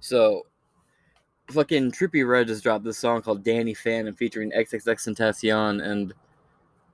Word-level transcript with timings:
So, 0.00 0.46
fucking 1.50 1.92
Trippie 1.92 2.26
Redd 2.26 2.48
just 2.48 2.62
dropped 2.62 2.84
this 2.84 2.98
song 2.98 3.22
called 3.22 3.44
Danny 3.44 3.74
Phantom 3.74 4.14
featuring 4.14 4.50
XXXTentacion. 4.52 5.82
And 5.82 6.14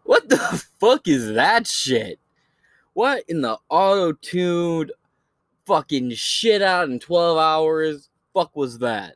what 0.04 0.28
the 0.28 0.38
fuck 0.80 1.06
is 1.06 1.34
that 1.34 1.66
shit? 1.66 2.18
What 2.94 3.24
in 3.28 3.42
the 3.42 3.58
auto 3.68 4.12
tuned 4.12 4.92
fucking 5.66 6.10
shit 6.12 6.62
out 6.62 6.88
in 6.88 6.98
12 6.98 7.38
hours? 7.38 8.10
Fuck 8.34 8.56
was 8.56 8.78
that? 8.78 9.14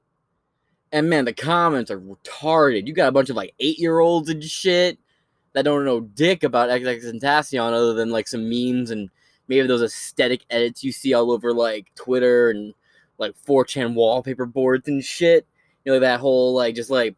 And 0.92 1.08
man, 1.08 1.24
the 1.24 1.32
comments 1.32 1.90
are 1.90 2.00
retarded. 2.00 2.86
You 2.86 2.92
got 2.92 3.08
a 3.08 3.12
bunch 3.12 3.30
of 3.30 3.36
like 3.36 3.54
eight 3.58 3.78
year 3.78 3.98
olds 3.98 4.28
and 4.28 4.44
shit 4.44 4.98
that 5.54 5.64
don't 5.64 5.84
know 5.84 6.00
dick 6.00 6.44
about 6.44 6.70
XXXTentacion 6.70 7.72
other 7.72 7.94
than 7.94 8.10
like 8.10 8.28
some 8.28 8.48
memes 8.48 8.90
and 8.90 9.08
maybe 9.48 9.66
those 9.66 9.82
aesthetic 9.82 10.44
edits 10.50 10.84
you 10.84 10.92
see 10.92 11.14
all 11.14 11.30
over 11.30 11.52
like 11.52 11.86
Twitter 11.94 12.50
and 12.50 12.74
like 13.18 13.34
4chan 13.46 13.94
wallpaper 13.94 14.46
boards 14.46 14.88
and 14.88 15.04
shit. 15.04 15.46
You 15.84 15.92
know, 15.92 16.00
that 16.00 16.20
whole 16.20 16.54
like 16.54 16.74
just 16.74 16.90
like 16.90 17.16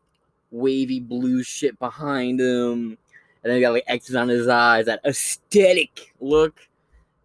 wavy 0.50 1.00
blue 1.00 1.42
shit 1.42 1.78
behind 1.78 2.40
him. 2.40 2.98
And 3.42 3.50
then 3.50 3.56
he 3.56 3.60
got 3.60 3.72
like 3.72 3.84
X's 3.86 4.14
on 4.14 4.28
his 4.28 4.48
eyes, 4.48 4.86
that 4.86 5.00
aesthetic 5.04 6.14
look. 6.20 6.56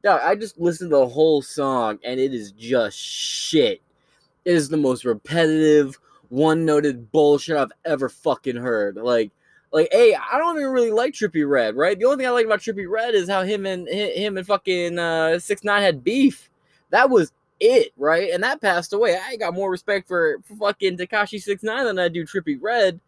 Dog, 0.04 0.22
I 0.24 0.36
just 0.36 0.60
listened 0.60 0.92
to 0.92 0.98
the 0.98 1.08
whole 1.08 1.42
song 1.42 2.00
and 2.04 2.20
it 2.20 2.34
is 2.34 2.52
just 2.52 2.98
shit. 2.98 3.82
It 4.46 4.54
is 4.54 4.70
the 4.70 4.78
most 4.78 5.06
repetitive, 5.06 5.98
one 6.30 6.66
noted 6.66 7.12
bullshit 7.12 7.58
I've 7.58 7.72
ever 7.86 8.10
fucking 8.10 8.56
heard. 8.56 8.96
Like, 8.96 9.32
like, 9.72 9.90
hey, 9.92 10.16
I 10.16 10.38
don't 10.38 10.58
even 10.58 10.72
really 10.72 10.92
like 10.92 11.14
Trippie 11.14 11.48
Redd, 11.48 11.76
right? 11.76 11.98
The 11.98 12.06
only 12.06 12.18
thing 12.18 12.28
I 12.28 12.32
like 12.32 12.46
about 12.46 12.60
Trippie 12.60 12.90
Redd 12.90 13.14
is 13.14 13.30
how 13.30 13.44
him 13.44 13.66
and 13.66 13.88
him 13.88 14.38
and 14.38 14.48
fucking 14.48 14.98
uh, 14.98 15.38
Six 15.40 15.64
Nine 15.64 15.82
had 15.82 16.04
beef. 16.04 16.50
That 16.90 17.10
was 17.10 17.32
it, 17.60 17.92
right? 17.98 18.32
And 18.32 18.44
that 18.44 18.62
passed 18.62 18.94
away. 18.94 19.20
I 19.22 19.36
got 19.36 19.54
more 19.54 19.70
respect 19.70 20.08
for, 20.08 20.38
for 20.44 20.56
fucking 20.56 20.98
Tekashi 20.98 21.42
Six 21.42 21.64
Nine 21.64 21.86
than 21.86 22.00
I 22.00 22.08
do 22.08 22.26
Trippie 22.26 22.60
Redd. 22.60 23.00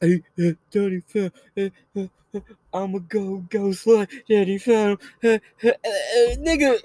Hey, 0.00 0.22
hey, 0.36 0.56
Daddy 0.70 1.02
Fam, 1.06 1.30
hey, 1.54 1.72
hey, 1.94 2.10
I'm 2.72 2.94
a 2.94 3.00
go 3.00 3.38
go 3.50 3.68
slut, 3.68 4.08
Daddy 4.28 4.56
Fam, 4.56 4.98
eh, 5.22 5.38
eh, 5.62 5.72
eh, 5.84 6.36
nigga, 6.36 6.78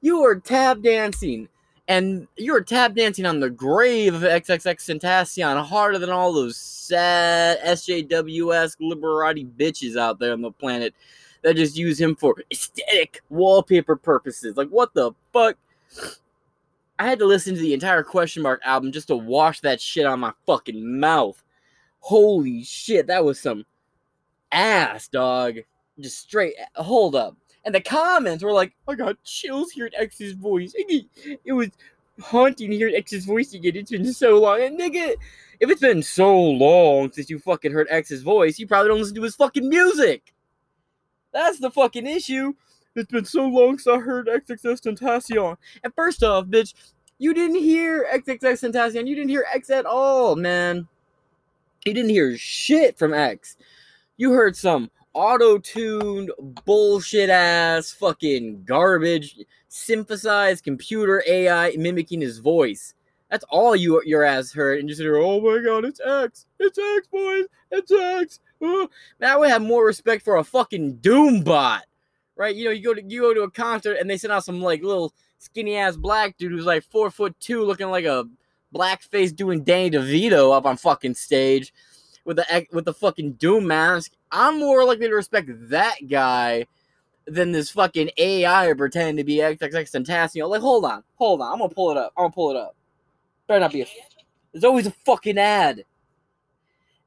you 0.00 0.24
are 0.24 0.36
tap 0.36 0.80
dancing 0.80 1.48
and 1.88 2.26
you're 2.36 2.62
tap 2.62 2.94
dancing 2.94 3.26
on 3.26 3.40
the 3.40 3.50
grave 3.50 4.14
of 4.14 4.22
XXX 4.22 5.00
XXXTentacion 5.00 5.64
harder 5.64 5.98
than 5.98 6.10
all 6.10 6.32
those 6.32 6.56
sad 6.56 7.58
SJWS 7.60 8.76
liberati 8.80 9.48
bitches 9.48 9.96
out 9.96 10.18
there 10.18 10.32
on 10.32 10.42
the 10.42 10.50
planet 10.50 10.94
that 11.42 11.56
just 11.56 11.76
use 11.76 12.00
him 12.00 12.16
for 12.16 12.34
aesthetic 12.50 13.22
wallpaper 13.30 13.96
purposes. 13.96 14.56
Like, 14.56 14.68
what 14.68 14.94
the 14.94 15.12
fuck? 15.32 15.56
I 16.98 17.06
had 17.06 17.18
to 17.18 17.26
listen 17.26 17.54
to 17.54 17.60
the 17.60 17.74
entire 17.74 18.02
question 18.02 18.42
mark 18.42 18.60
album 18.64 18.92
just 18.92 19.08
to 19.08 19.16
wash 19.16 19.60
that 19.60 19.80
shit 19.80 20.06
on 20.06 20.20
my 20.20 20.32
fucking 20.46 20.98
mouth. 20.98 21.42
Holy 22.00 22.62
shit, 22.64 23.06
that 23.08 23.24
was 23.24 23.40
some 23.40 23.64
ass, 24.52 25.08
dog. 25.08 25.58
Just 25.98 26.18
straight. 26.18 26.54
Hold 26.74 27.14
up. 27.14 27.36
And 27.64 27.74
the 27.74 27.80
comments 27.80 28.44
were 28.44 28.52
like, 28.52 28.72
I 28.88 28.94
got 28.94 29.22
chills 29.24 29.72
hearing 29.72 29.92
X's 29.96 30.32
voice. 30.32 30.72
It 31.44 31.52
was 31.52 31.68
haunting 32.20 32.72
hearing 32.72 32.94
X's 32.94 33.24
voice 33.24 33.52
again. 33.52 33.76
It's 33.76 33.90
been 33.90 34.12
so 34.12 34.40
long. 34.40 34.62
And 34.62 34.78
nigga, 34.78 35.14
if 35.60 35.70
it's 35.70 35.80
been 35.80 36.02
so 36.02 36.38
long 36.38 37.10
since 37.12 37.28
you 37.28 37.38
fucking 37.38 37.72
heard 37.72 37.88
X's 37.90 38.22
voice, 38.22 38.58
you 38.58 38.66
probably 38.66 38.88
don't 38.88 39.00
listen 39.00 39.16
to 39.16 39.22
his 39.22 39.36
fucking 39.36 39.68
music. 39.68 40.32
That's 41.32 41.58
the 41.58 41.70
fucking 41.70 42.06
issue. 42.06 42.54
It's 42.96 43.12
been 43.12 43.24
so 43.24 43.46
long 43.46 43.78
since 43.78 43.94
I 43.94 44.00
heard 44.00 44.26
XXXTentacion. 44.26 45.56
And 45.84 45.94
first 45.94 46.22
off, 46.22 46.46
bitch, 46.46 46.74
you 47.18 47.34
didn't 47.34 47.60
hear 47.60 48.06
XXXTentacion. 48.12 49.06
You 49.06 49.14
didn't 49.14 49.28
hear 49.28 49.46
X 49.54 49.70
at 49.70 49.86
all, 49.86 50.34
man. 50.34 50.88
You 51.84 51.94
didn't 51.94 52.10
hear 52.10 52.36
shit 52.36 52.98
from 52.98 53.14
X. 53.14 53.56
You 54.16 54.32
heard 54.32 54.56
some 54.56 54.90
auto-tuned 55.12 56.30
bullshit 56.64 57.30
ass 57.30 57.90
fucking 57.92 58.64
garbage 58.64 59.36
synthesized 59.68 60.64
computer 60.64 61.22
AI 61.26 61.74
mimicking 61.76 62.20
his 62.20 62.38
voice. 62.38 62.94
That's 63.30 63.44
all 63.48 63.74
you 63.76 64.02
your 64.04 64.22
ass 64.22 64.52
heard, 64.52 64.78
and 64.78 64.88
just 64.88 65.00
said, 65.00 65.08
"Oh 65.08 65.40
my 65.40 65.62
god, 65.62 65.84
it's 65.84 66.00
X, 66.00 66.46
it's 66.60 66.78
X, 66.78 67.08
boys, 67.08 67.46
it's 67.70 67.90
X." 67.90 68.40
Oh. 68.60 68.88
Man, 69.18 69.32
I 69.32 69.36
would 69.36 69.50
have 69.50 69.62
more 69.62 69.84
respect 69.84 70.24
for 70.24 70.36
a 70.36 70.44
fucking 70.44 70.96
Doom 70.96 71.42
bot, 71.42 71.84
right? 72.36 72.54
You 72.54 72.66
know, 72.66 72.70
you 72.70 72.82
go 72.82 72.94
to 72.94 73.02
you 73.02 73.20
go 73.20 73.34
to 73.34 73.42
a 73.42 73.50
concert 73.50 73.96
and 74.00 74.08
they 74.08 74.16
send 74.16 74.32
out 74.32 74.44
some 74.44 74.60
like 74.60 74.82
little 74.82 75.12
skinny 75.38 75.76
ass 75.76 75.96
black 75.96 76.36
dude 76.36 76.52
who's 76.52 76.66
like 76.66 76.84
four 76.84 77.10
foot 77.10 77.34
two, 77.40 77.64
looking 77.64 77.90
like 77.90 78.04
a 78.04 78.24
blackface 78.74 79.34
doing 79.34 79.64
Danny 79.64 79.90
DeVito 79.90 80.56
up 80.56 80.66
on 80.66 80.76
fucking 80.76 81.14
stage 81.14 81.72
with 82.24 82.36
the 82.36 82.66
with 82.72 82.84
the 82.84 82.92
fucking 82.92 83.32
Doom 83.34 83.66
mask. 83.66 84.12
I'm 84.30 84.58
more 84.58 84.84
likely 84.84 85.08
to 85.08 85.14
respect 85.14 85.48
that 85.70 85.96
guy 86.08 86.66
than 87.26 87.52
this 87.52 87.70
fucking 87.70 88.10
AI 88.18 88.72
pretending 88.76 89.16
to 89.16 89.24
be 89.24 89.36
XXXTentacion. 89.36 90.48
Like, 90.48 90.60
hold 90.60 90.84
on, 90.84 91.02
hold 91.14 91.40
on. 91.40 91.52
I'm 91.52 91.58
gonna 91.58 91.72
pull 91.72 91.90
it 91.92 91.96
up. 91.96 92.12
I'm 92.16 92.24
gonna 92.24 92.32
pull 92.32 92.50
it 92.50 92.56
up. 92.56 92.76
Better 93.46 93.60
not 93.60 93.72
be 93.72 93.82
a. 93.82 93.86
There's 94.52 94.64
always 94.64 94.86
a 94.86 94.90
fucking 94.90 95.38
ad. 95.38 95.84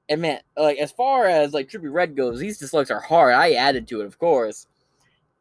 And 0.08 0.22
man, 0.22 0.40
like 0.58 0.78
as 0.78 0.92
far 0.92 1.26
as 1.26 1.54
like 1.54 1.70
Trippie 1.70 1.94
Redd 1.94 2.16
goes, 2.16 2.40
these 2.40 2.58
dislikes 2.58 2.90
are 2.90 3.00
hard. 3.00 3.34
I 3.34 3.54
added 3.54 3.88
to 3.90 4.02
it, 4.02 4.06
of 4.06 4.18
course. 4.18 4.66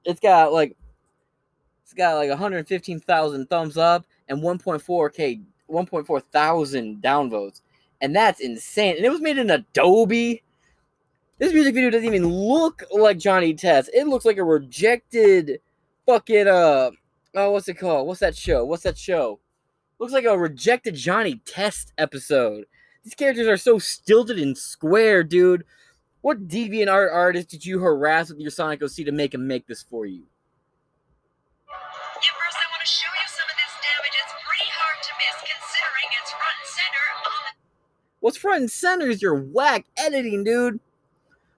It's 0.08 0.20
got 0.20 0.54
like 0.54 0.74
it's 1.84 1.92
got 1.92 2.14
like 2.14 2.30
115,000 2.30 3.46
thumbs 3.50 3.76
up 3.76 4.06
and 4.28 4.42
1.4k, 4.42 5.42
1.4 5.70 6.22
thousand 6.22 7.02
downvotes, 7.02 7.60
and 8.00 8.16
that's 8.16 8.40
insane. 8.40 8.96
And 8.96 9.04
it 9.04 9.10
was 9.10 9.20
made 9.20 9.36
in 9.36 9.50
Adobe. 9.50 10.42
This 11.38 11.52
music 11.52 11.74
video 11.74 11.90
doesn't 11.90 12.06
even 12.06 12.26
look 12.26 12.84
like 12.90 13.18
Johnny 13.18 13.52
Test. 13.52 13.90
It 13.92 14.08
looks 14.08 14.24
like 14.24 14.38
a 14.38 14.44
rejected 14.44 15.60
fucking 16.06 16.48
uh 16.48 16.90
oh 17.34 17.50
what's 17.50 17.68
it 17.68 17.74
called? 17.74 18.06
What's 18.06 18.20
that 18.20 18.34
show? 18.34 18.64
What's 18.64 18.84
that 18.84 18.96
show? 18.96 19.40
Looks 19.98 20.14
like 20.14 20.24
a 20.24 20.38
rejected 20.38 20.94
Johnny 20.94 21.42
Test 21.44 21.92
episode. 21.98 22.64
These 23.04 23.14
characters 23.14 23.46
are 23.46 23.58
so 23.58 23.78
stilted 23.78 24.38
and 24.38 24.56
square, 24.56 25.22
dude. 25.22 25.64
What 26.28 26.46
deviant 26.46 26.92
art 26.92 27.10
artist 27.10 27.48
did 27.48 27.64
you 27.64 27.78
harass 27.78 28.28
with 28.28 28.38
your 28.38 28.50
Sonic 28.50 28.82
OC 28.82 28.96
to 29.06 29.12
make 29.12 29.32
him 29.32 29.46
make 29.46 29.66
this 29.66 29.82
for 29.82 30.04
you? 30.04 30.24
Yeah, 31.66 31.72
first 31.72 32.58
I 32.58 32.68
want 32.68 32.82
to 32.82 32.86
show 32.86 33.08
you 33.08 33.28
some 33.28 33.46
of 33.48 33.56
this 33.56 33.72
damage. 33.80 34.12
It's 34.12 34.34
pretty 34.46 34.70
hard 34.70 35.02
to 35.04 35.12
miss 35.16 35.36
considering 35.40 36.08
it's 36.20 36.30
front 36.32 36.58
and 36.60 36.68
center 36.68 37.04
on 37.16 37.40
the 37.46 37.52
What's 38.20 38.36
front 38.36 38.60
and 38.60 38.70
center 38.70 39.06
is 39.06 39.22
your 39.22 39.36
whack 39.36 39.86
editing, 39.96 40.44
dude. 40.44 40.80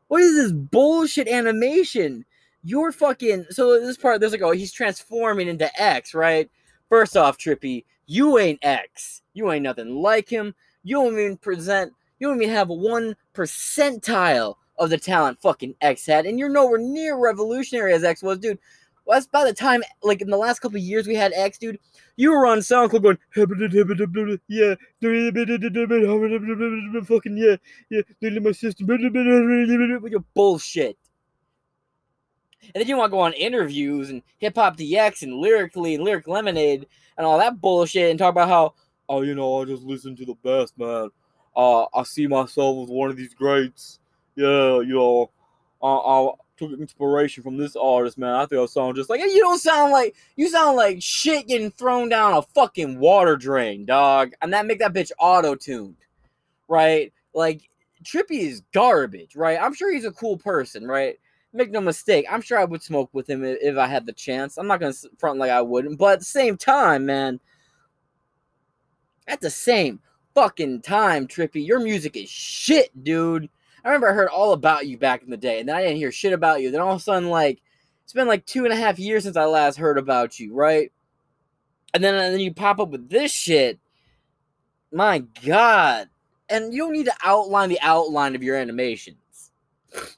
What 0.07 0.23
is 0.23 0.37
this 0.37 0.53
bullshit 0.53 1.27
animation? 1.27 2.25
You're 2.63 2.93
fucking 2.93 3.47
so 3.51 3.85
this 3.85 3.97
part 3.97 4.21
there's 4.21 4.31
like 4.31 4.43
oh 4.43 4.53
he's 4.53 4.71
transforming 4.71 5.49
into 5.49 5.69
X, 5.83 6.15
right? 6.15 6.49
First 6.89 7.17
off, 7.17 7.39
Trippie, 7.39 7.87
you 8.07 8.39
ain't 8.39 8.61
X. 8.63 9.23
You 9.35 9.51
ain't 9.51 9.65
nothing 9.65 9.97
like 9.97 10.29
him. 10.29 10.55
You 10.85 10.95
don't 10.95 11.15
even 11.15 11.39
present 11.39 11.93
you 12.21 12.29
don't 12.29 12.41
even 12.41 12.55
have 12.55 12.69
one 12.69 13.17
percentile 13.35 14.55
of 14.79 14.91
the 14.91 14.99
talent 14.99 15.41
fucking 15.43 15.75
X 15.81 16.07
had, 16.07 16.27
and 16.27 16.39
you're 16.39 16.49
nowhere 16.49 16.79
near 16.79 17.19
revolutionary 17.19 17.93
as 17.93 18.05
X 18.05 18.23
was, 18.23 18.39
dude. 18.39 18.59
Well, 19.05 19.17
that's 19.17 19.27
by 19.27 19.45
the 19.45 19.53
time, 19.53 19.83
like 20.03 20.21
in 20.21 20.31
the 20.31 20.37
last 20.37 20.61
couple 20.61 20.79
years 20.79 21.09
we 21.09 21.17
had 21.17 21.33
X, 21.35 21.59
dude, 21.59 21.81
you 22.17 22.31
were 22.31 22.47
on 22.47 22.59
SoundCloud 22.59 23.03
going, 23.03 23.19
yeah, 24.49 24.75
fucking 27.05 27.37
yeah, 27.37 27.57
yeah, 27.89 28.39
my 28.39 28.53
system, 28.53 28.87
with 30.03 30.13
your 30.13 30.25
bullshit. 30.35 30.97
And 32.63 32.81
then 32.81 32.89
you 32.89 32.97
want 32.97 33.11
to 33.11 33.17
go 33.17 33.21
on 33.21 33.33
interviews 33.33 34.11
and 34.11 34.23
Hip 34.39 34.55
Hop 34.57 34.77
DX 34.77 35.23
and 35.23 35.35
Lyrically 35.35 35.95
and 35.95 36.05
Lyrical 36.05 36.35
Lemonade 36.35 36.87
and 37.17 37.27
all 37.27 37.39
that 37.39 37.61
bullshit 37.61 38.11
and 38.11 38.19
talk 38.19 38.33
about 38.33 38.49
how, 38.49 38.75
oh, 39.09 39.23
you 39.23 39.35
know, 39.35 39.61
I 39.61 39.65
just 39.65 39.83
listen 39.83 40.15
to 40.17 40.27
the 40.27 40.35
best, 40.45 40.79
man. 40.79 41.11
Uh, 41.61 41.87
I 41.93 42.05
see 42.05 42.27
myself 42.27 42.85
as 42.85 42.91
one 42.91 43.11
of 43.11 43.19
these 43.19 43.35
greats. 43.35 43.99
Yeah, 44.35 44.81
you 44.81 44.95
know, 44.95 45.31
I, 45.83 45.89
I 45.89 46.31
took 46.57 46.73
inspiration 46.73 47.43
from 47.43 47.59
this 47.59 47.77
artist, 47.77 48.17
man. 48.17 48.35
I 48.35 48.47
think 48.47 48.63
I 48.63 48.65
sound 48.65 48.97
just 48.97 49.11
like 49.11 49.21
you. 49.21 49.41
Don't 49.41 49.59
sound 49.59 49.93
like 49.93 50.17
you 50.37 50.49
sound 50.49 50.79
like 50.79 51.03
shit 51.03 51.49
getting 51.49 51.71
thrown 51.71 52.09
down 52.09 52.33
a 52.33 52.41
fucking 52.41 52.99
water 52.99 53.37
drain, 53.37 53.85
dog. 53.85 54.33
And 54.41 54.55
that 54.55 54.65
make 54.65 54.79
that 54.79 54.95
bitch 54.95 55.13
auto 55.19 55.55
tuned, 55.55 55.97
right? 56.67 57.13
Like 57.35 57.69
Trippie 58.05 58.49
is 58.49 58.63
garbage, 58.73 59.37
right? 59.37 59.59
I'm 59.61 59.75
sure 59.75 59.93
he's 59.93 60.07
a 60.07 60.13
cool 60.13 60.39
person, 60.39 60.87
right? 60.87 61.21
Make 61.53 61.73
no 61.73 61.83
mistake. 61.83 62.25
I'm 62.31 62.41
sure 62.41 62.59
I 62.59 62.65
would 62.65 62.83
smoke 62.83 63.11
with 63.13 63.29
him 63.29 63.45
if, 63.45 63.59
if 63.61 63.77
I 63.77 63.87
had 63.87 64.07
the 64.07 64.15
chance. 64.15 64.57
I'm 64.57 64.67
not 64.67 64.81
gonna 64.81 64.95
front 65.19 65.39
like 65.39 65.51
I 65.51 65.61
wouldn't, 65.61 65.99
but 65.99 66.15
at 66.15 66.19
the 66.21 66.25
same 66.25 66.57
time, 66.57 67.05
man. 67.05 67.39
At 69.29 69.43
the 69.43 69.51
same 69.51 70.01
fucking 70.41 70.81
time, 70.81 71.29
Trippie, 71.29 71.67
your 71.67 71.81
music 71.81 72.17
is 72.17 72.31
shit, 72.31 73.05
dude. 73.05 73.51
I 73.85 73.89
remember 73.89 74.11
I 74.11 74.15
heard 74.15 74.31
all 74.31 74.55
about 74.55 74.87
you 74.87 74.97
back 74.97 75.23
in 75.23 75.29
the 75.29 75.37
day, 75.37 75.61
and 75.61 75.69
then 75.69 75.77
I 75.77 75.83
didn't 75.83 75.99
hear 75.99 76.11
shit 76.11 76.33
about 76.33 76.63
you. 76.63 76.71
Then 76.71 76.81
all 76.81 76.93
of 76.93 76.97
a 76.97 77.03
sudden, 77.03 77.29
like, 77.29 77.61
it's 78.05 78.15
been 78.15 78.27
like 78.27 78.47
two 78.47 78.65
and 78.65 78.73
a 78.73 78.77
half 78.77 78.99
years 78.99 79.25
since 79.25 79.37
I 79.37 79.45
last 79.45 79.77
heard 79.77 79.99
about 79.99 80.41
you, 80.41 80.55
right? 80.55 80.91
And 81.93 82.03
then, 82.03 82.15
and 82.15 82.33
then 82.33 82.41
you 82.41 82.55
pop 82.55 82.81
up 82.81 82.89
with 82.89 83.11
this 83.11 83.31
shit. 83.33 83.79
My 84.91 85.25
God. 85.45 86.09
And 86.49 86.73
you 86.73 86.85
don't 86.85 86.95
need 86.95 87.05
to 87.05 87.15
outline 87.23 87.69
the 87.69 87.81
outline 87.83 88.35
of 88.35 88.43
your 88.43 88.57
animations. 88.57 89.19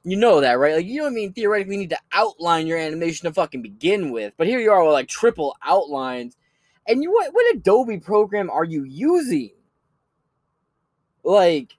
You 0.05 0.17
know 0.17 0.41
that, 0.41 0.53
right? 0.53 0.77
Like, 0.77 0.87
you 0.87 1.05
I 1.05 1.11
mean? 1.11 1.33
Theoretically, 1.33 1.79
need 1.79 1.91
to 1.91 1.99
outline 2.13 2.69
your 2.69 2.79
animation 2.79 3.27
to 3.27 3.35
fucking 3.35 3.63
begin 3.63 4.13
with. 4.13 4.35
But 4.37 4.47
here 4.47 4.61
you 4.61 4.71
are 4.71 4.85
with 4.85 4.93
like 4.93 5.09
triple 5.09 5.57
outlines. 5.65 6.37
And 6.87 7.03
you 7.03 7.11
what, 7.11 7.35
what 7.35 7.57
Adobe 7.57 7.99
program 7.99 8.51
are 8.51 8.65
you 8.65 8.85
using? 8.85 9.51
Like, 11.25 11.77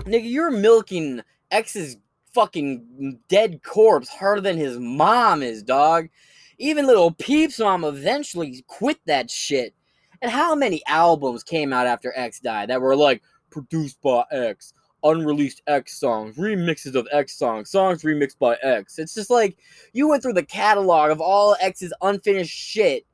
nigga, 0.00 0.30
you're 0.30 0.50
milking 0.50 1.22
X's 1.50 1.96
fucking 2.32 3.18
dead 3.28 3.62
corpse 3.62 4.08
harder 4.08 4.42
than 4.42 4.58
his 4.58 4.78
mom 4.78 5.42
is, 5.42 5.62
dog. 5.62 6.08
Even 6.58 6.86
little 6.86 7.10
Peep's 7.10 7.58
mom 7.58 7.84
eventually 7.84 8.62
quit 8.66 8.98
that 9.06 9.30
shit. 9.30 9.74
And 10.22 10.30
how 10.30 10.54
many 10.54 10.82
albums 10.86 11.42
came 11.42 11.72
out 11.72 11.86
after 11.86 12.12
X 12.16 12.40
died 12.40 12.70
that 12.70 12.80
were 12.80 12.94
like 12.94 13.22
produced 13.50 14.00
by 14.02 14.24
X, 14.30 14.72
unreleased 15.02 15.62
X 15.66 15.98
songs, 15.98 16.36
remixes 16.36 16.94
of 16.94 17.08
X 17.10 17.36
songs, 17.36 17.70
songs 17.70 18.02
remixed 18.02 18.38
by 18.38 18.56
X? 18.62 18.98
It's 18.98 19.14
just 19.14 19.30
like 19.30 19.56
you 19.92 20.08
went 20.08 20.22
through 20.22 20.34
the 20.34 20.42
catalog 20.42 21.10
of 21.10 21.20
all 21.20 21.56
X's 21.60 21.92
unfinished 22.02 22.56
shit, 22.56 23.06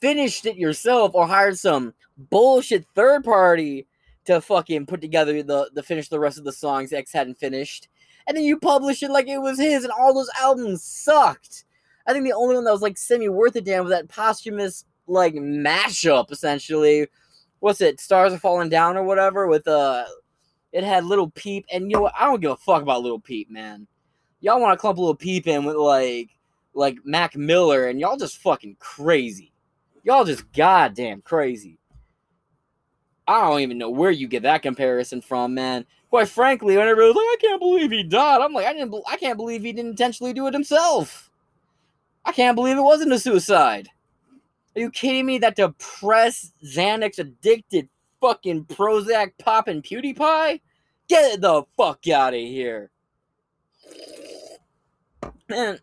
finished 0.00 0.46
it 0.46 0.56
yourself, 0.56 1.12
or 1.14 1.26
hired 1.26 1.58
some 1.58 1.94
bullshit 2.30 2.84
third 2.94 3.24
party 3.24 3.86
to 4.28 4.42
fucking 4.42 4.84
put 4.84 5.00
together 5.00 5.42
the, 5.42 5.70
the 5.74 5.82
finish 5.82 6.08
the 6.08 6.20
rest 6.20 6.38
of 6.38 6.44
the 6.44 6.52
songs 6.52 6.92
X 6.92 7.12
hadn't 7.12 7.38
finished. 7.38 7.88
And 8.26 8.36
then 8.36 8.44
you 8.44 8.58
publish 8.58 9.02
it 9.02 9.10
like 9.10 9.26
it 9.26 9.38
was 9.38 9.58
his, 9.58 9.84
and 9.84 9.92
all 9.92 10.12
those 10.12 10.30
albums 10.38 10.84
sucked. 10.84 11.64
I 12.06 12.12
think 12.12 12.24
the 12.24 12.34
only 12.34 12.54
one 12.54 12.64
that 12.64 12.72
was 12.72 12.82
like 12.82 12.98
semi 12.98 13.28
worth 13.28 13.56
a 13.56 13.62
damn 13.62 13.84
was 13.84 13.92
that 13.92 14.08
posthumous 14.08 14.84
like 15.06 15.34
mashup 15.34 16.30
essentially. 16.30 17.06
What's 17.60 17.80
it? 17.80 18.00
Stars 18.00 18.34
are 18.34 18.38
falling 18.38 18.68
down 18.68 18.96
or 18.96 19.02
whatever 19.02 19.46
with 19.46 19.66
uh 19.66 20.04
it 20.72 20.84
had 20.84 21.06
Little 21.06 21.30
Peep 21.30 21.64
and 21.72 21.90
you 21.90 21.96
know 21.96 22.02
what? 22.02 22.14
I 22.18 22.26
don't 22.26 22.40
give 22.40 22.50
a 22.50 22.56
fuck 22.56 22.82
about 22.82 23.02
Little 23.02 23.20
Peep, 23.20 23.50
man. 23.50 23.86
Y'all 24.40 24.60
want 24.60 24.74
to 24.74 24.80
clump 24.80 24.98
Little 24.98 25.14
Peep 25.14 25.46
in 25.46 25.64
with 25.64 25.76
like 25.76 26.30
like 26.74 26.98
Mac 27.04 27.34
Miller 27.34 27.88
and 27.88 27.98
y'all 27.98 28.16
just 28.18 28.38
fucking 28.38 28.76
crazy. 28.78 29.52
Y'all 30.02 30.24
just 30.24 30.50
goddamn 30.52 31.22
crazy. 31.22 31.77
I 33.28 33.42
don't 33.42 33.60
even 33.60 33.78
know 33.78 33.90
where 33.90 34.10
you 34.10 34.26
get 34.26 34.42
that 34.44 34.62
comparison 34.62 35.20
from, 35.20 35.54
man. 35.54 35.84
Quite 36.08 36.28
frankly, 36.28 36.76
when 36.76 36.88
everybody's 36.88 37.14
like, 37.14 37.26
"I 37.26 37.36
can't 37.40 37.60
believe 37.60 37.90
he 37.90 38.02
died," 38.02 38.40
I'm 38.40 38.54
like, 38.54 38.66
"I 38.66 38.72
didn't. 38.72 38.94
I 39.06 39.16
can't 39.18 39.36
believe 39.36 39.62
he 39.62 39.72
didn't 39.72 39.90
intentionally 39.90 40.32
do 40.32 40.46
it 40.46 40.54
himself." 40.54 41.30
I 42.24 42.32
can't 42.32 42.56
believe 42.56 42.78
it 42.78 42.82
wasn't 42.82 43.12
a 43.12 43.18
suicide. 43.18 43.88
Are 44.74 44.80
you 44.80 44.90
kidding 44.90 45.26
me? 45.26 45.38
That 45.38 45.56
depressed, 45.56 46.54
Xanax 46.64 47.18
addicted, 47.18 47.88
fucking 48.20 48.66
Prozac 48.66 49.32
popping 49.38 49.82
PewDiePie? 49.82 50.60
Get 51.08 51.40
the 51.40 51.64
fuck 51.76 52.06
out 52.08 52.34
of 52.34 52.40
here. 52.40 52.90
Man, 55.48 55.78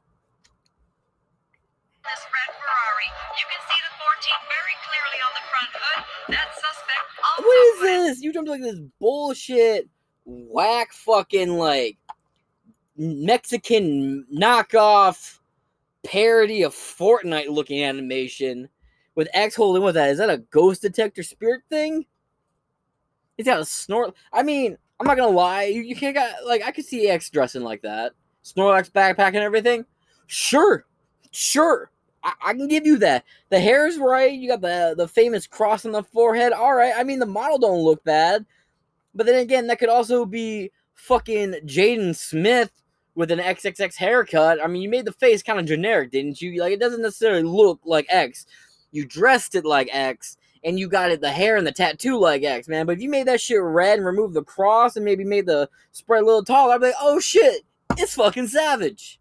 what 7.56 7.90
is 7.90 8.18
this? 8.18 8.22
You 8.22 8.34
jumped 8.34 8.50
like 8.50 8.62
this 8.62 8.80
bullshit, 9.00 9.90
whack 10.26 10.92
fucking 10.94 11.58
like 11.58 11.98
Mexican 12.98 14.26
knockoff 14.34 15.40
parody 16.04 16.64
of 16.64 16.74
Fortnite 16.74 17.50
looking 17.50 17.84
animation 17.84 18.70
with 19.16 19.28
X 19.34 19.56
holding 19.56 19.84
with 19.84 19.96
that. 19.96 20.10
Is 20.10 20.18
that 20.20 20.30
a 20.30 20.38
ghost 20.38 20.82
detector 20.82 21.24
spirit 21.24 21.62
thing? 21.70 22.06
He's 23.38 23.46
got 23.46 23.60
a 23.60 23.66
snort. 23.66 24.16
I 24.32 24.44
mean, 24.44 24.78
I'm 25.00 25.08
not 25.08 25.18
gonna 25.18 25.36
lie. 25.36 25.64
You, 25.64 25.82
you 25.82 25.96
can't 25.96 26.16
got 26.16 26.46
like 26.46 26.64
I 26.64 26.72
could 26.72 26.86
see 26.86 27.10
X 27.10 27.30
dressing 27.30 27.64
like 27.64 27.82
that, 27.82 28.14
Snorlax 28.44 28.92
backpack 28.92 29.28
and 29.28 29.38
everything. 29.38 29.86
Sure, 30.28 30.86
sure. 31.32 31.92
I, 32.26 32.34
I 32.48 32.54
can 32.54 32.68
give 32.68 32.86
you 32.86 32.98
that. 32.98 33.24
The 33.50 33.60
hair's 33.60 33.98
right. 33.98 34.34
You 34.34 34.50
got 34.50 34.62
the 34.62 34.96
the 34.98 35.08
famous 35.08 35.48
cross 35.48 35.86
on 35.86 35.92
the 35.94 36.04
forehead. 36.04 36.52
All 36.52 36.74
right. 36.74 36.94
I 36.96 37.04
mean, 37.04 37.20
the 37.20 37.26
model 37.26 37.60
don't 37.60 37.84
look 37.84 38.04
bad, 38.04 38.46
but 39.14 39.26
then 39.26 39.40
again, 39.40 39.68
that 39.68 39.80
could 39.80 39.90
also 39.90 40.26
be 40.26 40.72
fucking 40.96 41.54
Jaden 41.66 42.16
Smith 42.16 42.72
with 43.14 43.32
an 43.32 43.40
XXX 43.40 43.96
haircut. 43.96 44.62
I 44.62 44.68
mean, 44.68 44.82
you 44.82 44.90
made 44.90 45.06
the 45.06 45.14
face 45.14 45.42
kind 45.42 45.60
of 45.60 45.66
generic, 45.66 46.12
didn't 46.12 46.42
you? 46.42 46.60
Like, 46.60 46.74
it 46.74 46.80
doesn't 46.80 47.02
necessarily 47.02 47.44
look 47.44 47.80
like 47.86 48.08
X. 48.10 48.46
You 48.92 49.06
dressed 49.06 49.56
it 49.56 49.66
like 49.66 49.90
X, 49.92 50.38
and 50.64 50.80
you 50.80 50.90
got 50.90 51.12
it 51.12 51.22
the 51.22 51.32
hair 51.32 51.56
and 51.56 51.66
the 51.66 51.72
tattoo 51.72 52.20
like 52.20 52.44
X, 52.44 52.68
man. 52.68 52.86
But 52.86 52.94
if 52.94 53.02
you 53.02 53.10
made 53.10 53.28
that 53.28 53.40
shit 53.40 53.62
red 53.62 54.00
and 54.00 54.06
removed 54.06 54.34
the 54.34 54.44
cross 54.44 54.96
and 54.96 55.06
maybe 55.06 55.24
made 55.24 55.46
the 55.46 55.70
spread 55.92 56.24
a 56.24 56.26
little 56.26 56.44
taller, 56.44 56.74
I'd 56.74 56.82
be 56.82 56.88
like, 56.88 56.96
oh 57.00 57.20
shit, 57.20 57.64
it's 57.98 58.16
fucking 58.16 58.48
savage. 58.48 59.20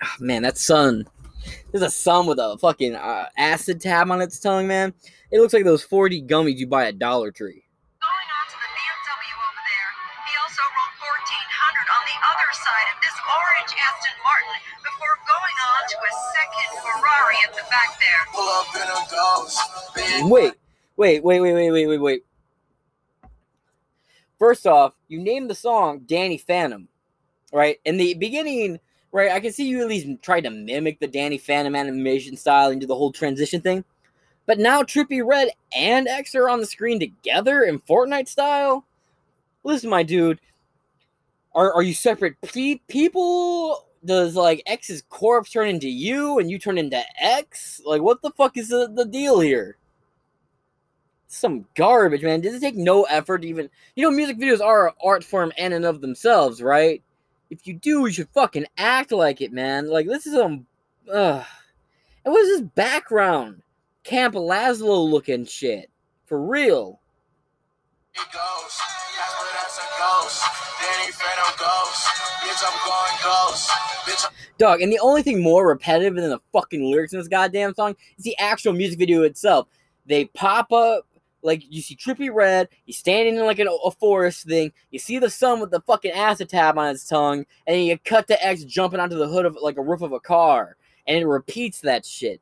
1400 0.00 0.02
on 0.02 0.02
the 0.02 0.02
side 0.02 0.02
door 0.02 0.02
before 0.02 0.02
Ah, 0.02 0.16
man, 0.20 0.42
that 0.42 0.58
sun. 0.58 1.06
There's 1.72 1.82
a 1.82 1.90
sun 1.90 2.26
with 2.26 2.38
a 2.38 2.56
fucking 2.58 2.94
uh, 2.96 3.28
acid 3.38 3.80
tab 3.80 4.10
on 4.10 4.20
its 4.20 4.38
tongue, 4.40 4.66
man. 4.66 4.92
It 5.30 5.40
looks 5.40 5.52
like 5.54 5.64
those 5.64 5.82
40 5.82 6.22
gummies 6.22 6.56
you 6.58 6.66
buy 6.66 6.86
at 6.86 6.98
Dollar 6.98 7.30
Tree. 7.30 7.62
going 8.00 8.28
on 8.30 8.46
to 8.50 8.56
the 8.56 8.70
BMW 8.76 9.30
over 9.36 9.62
there. 9.62 9.90
He 10.26 10.34
also 10.42 10.62
wrote 10.62 10.94
1400 11.00 11.86
on 11.86 12.02
the 12.06 12.18
other 12.18 12.50
side 12.52 12.88
of 12.92 12.98
this 13.02 13.16
orange 13.30 13.72
Aston 13.78 14.16
Martin 14.22 14.58
before 14.82 15.16
going 15.26 15.56
on 15.70 15.80
to 15.86 15.96
a 15.96 16.12
second 16.34 16.68
Ferrari 16.82 17.38
at 17.46 17.52
the 17.54 17.64
back 17.70 17.90
there. 18.00 18.22
Pull 18.34 18.48
up 18.50 18.70
in 18.74 18.88
a 18.90 19.00
ghost. 19.10 19.58
Wait, 20.30 20.54
wait, 20.96 21.22
wait, 21.24 21.40
wait, 21.40 21.52
wait, 21.54 21.70
wait, 21.70 21.86
wait, 21.86 21.98
wait. 22.00 22.22
First 24.38 24.66
off, 24.66 24.94
you 25.08 25.20
named 25.20 25.48
the 25.48 25.54
song 25.54 26.00
Danny 26.06 26.36
Phantom, 26.38 26.88
right? 27.52 27.78
In 27.84 27.96
the 27.96 28.14
beginning, 28.14 28.80
right, 29.12 29.30
I 29.30 29.40
can 29.40 29.52
see 29.52 29.66
you 29.66 29.80
at 29.80 29.88
least 29.88 30.06
tried 30.22 30.42
to 30.42 30.50
mimic 30.50 31.00
the 31.00 31.06
Danny 31.06 31.38
Phantom 31.38 31.74
animation 31.74 32.36
style 32.36 32.70
and 32.70 32.80
do 32.80 32.86
the 32.86 32.94
whole 32.94 33.12
transition 33.12 33.60
thing. 33.60 33.84
But 34.46 34.58
now 34.58 34.82
Trippie 34.82 35.26
Redd 35.26 35.50
and 35.74 36.06
X 36.06 36.34
are 36.34 36.48
on 36.48 36.60
the 36.60 36.66
screen 36.66 37.00
together 37.00 37.62
in 37.62 37.80
Fortnite 37.80 38.28
style? 38.28 38.84
Listen, 39.64 39.90
my 39.90 40.02
dude, 40.02 40.40
are, 41.54 41.72
are 41.72 41.82
you 41.82 41.94
separate 41.94 42.40
pe- 42.42 42.80
people? 42.86 43.84
Does 44.04 44.36
like 44.36 44.62
X's 44.66 45.02
corpse 45.08 45.50
turn 45.50 45.68
into 45.68 45.88
you 45.88 46.38
and 46.38 46.48
you 46.48 46.58
turn 46.60 46.78
into 46.78 47.02
X? 47.20 47.80
Like, 47.84 48.02
what 48.02 48.22
the 48.22 48.30
fuck 48.30 48.56
is 48.56 48.68
the, 48.68 48.88
the 48.94 49.04
deal 49.04 49.40
here? 49.40 49.76
some 51.28 51.66
garbage, 51.74 52.22
man. 52.22 52.40
Does 52.40 52.54
it 52.54 52.60
take 52.60 52.76
no 52.76 53.04
effort 53.04 53.42
to 53.42 53.48
even? 53.48 53.68
You 53.94 54.04
know, 54.04 54.10
music 54.10 54.38
videos 54.38 54.60
are 54.60 54.94
art 55.04 55.24
form 55.24 55.52
in 55.56 55.72
and 55.72 55.84
of 55.84 56.00
themselves, 56.00 56.62
right? 56.62 57.02
If 57.50 57.66
you 57.66 57.74
do, 57.74 58.06
you 58.06 58.12
should 58.12 58.28
fucking 58.30 58.66
act 58.76 59.12
like 59.12 59.40
it, 59.40 59.52
man. 59.52 59.88
Like 59.88 60.06
this 60.06 60.26
is 60.26 60.34
some. 60.34 60.66
Ugh. 61.12 61.44
And 62.24 62.32
what 62.32 62.42
is 62.42 62.60
this 62.60 62.68
background? 62.74 63.62
Camp 64.02 64.34
Lazlo 64.34 65.08
looking 65.08 65.44
shit. 65.44 65.90
For 66.26 66.40
real. 66.40 67.00
ghost. 68.14 68.80
Casper, 69.16 69.46
that's 69.54 69.78
a 69.78 69.82
ghost. 69.98 70.42
Danny 70.80 71.12
Phantom 71.12 71.54
ghost. 71.58 72.06
Bitch, 72.42 72.62
I'm 72.66 72.76
ghost. 73.22 73.70
Bitch, 74.06 74.30
Dog, 74.58 74.80
and 74.80 74.92
the 74.92 74.98
only 75.00 75.22
thing 75.22 75.42
more 75.42 75.68
repetitive 75.68 76.14
than 76.14 76.30
the 76.30 76.40
fucking 76.52 76.82
lyrics 76.82 77.12
in 77.12 77.18
this 77.18 77.28
goddamn 77.28 77.74
song 77.74 77.94
is 78.18 78.24
the 78.24 78.36
actual 78.38 78.72
music 78.72 78.98
video 78.98 79.22
itself. 79.22 79.68
They 80.06 80.26
pop 80.26 80.72
up, 80.72 81.06
like, 81.46 81.62
you 81.70 81.80
see 81.80 81.96
Trippie 81.96 82.32
Redd, 82.32 82.68
he's 82.84 82.98
standing 82.98 83.36
in 83.36 83.46
like 83.46 83.58
an, 83.58 83.68
a 83.68 83.90
forest 83.92 84.46
thing, 84.46 84.72
you 84.90 84.98
see 84.98 85.18
the 85.18 85.30
sun 85.30 85.60
with 85.60 85.70
the 85.70 85.80
fucking 85.80 86.10
acid 86.10 86.48
tab 86.48 86.76
on 86.76 86.88
his 86.88 87.04
tongue, 87.04 87.46
and 87.66 87.76
then 87.76 87.84
you 87.84 87.98
cut 88.04 88.26
to 88.28 88.44
X 88.44 88.64
jumping 88.64 89.00
onto 89.00 89.16
the 89.16 89.28
hood 89.28 89.46
of 89.46 89.56
like 89.62 89.78
a 89.78 89.82
roof 89.82 90.02
of 90.02 90.12
a 90.12 90.20
car, 90.20 90.76
and 91.06 91.16
it 91.16 91.26
repeats 91.26 91.80
that 91.80 92.04
shit. 92.04 92.40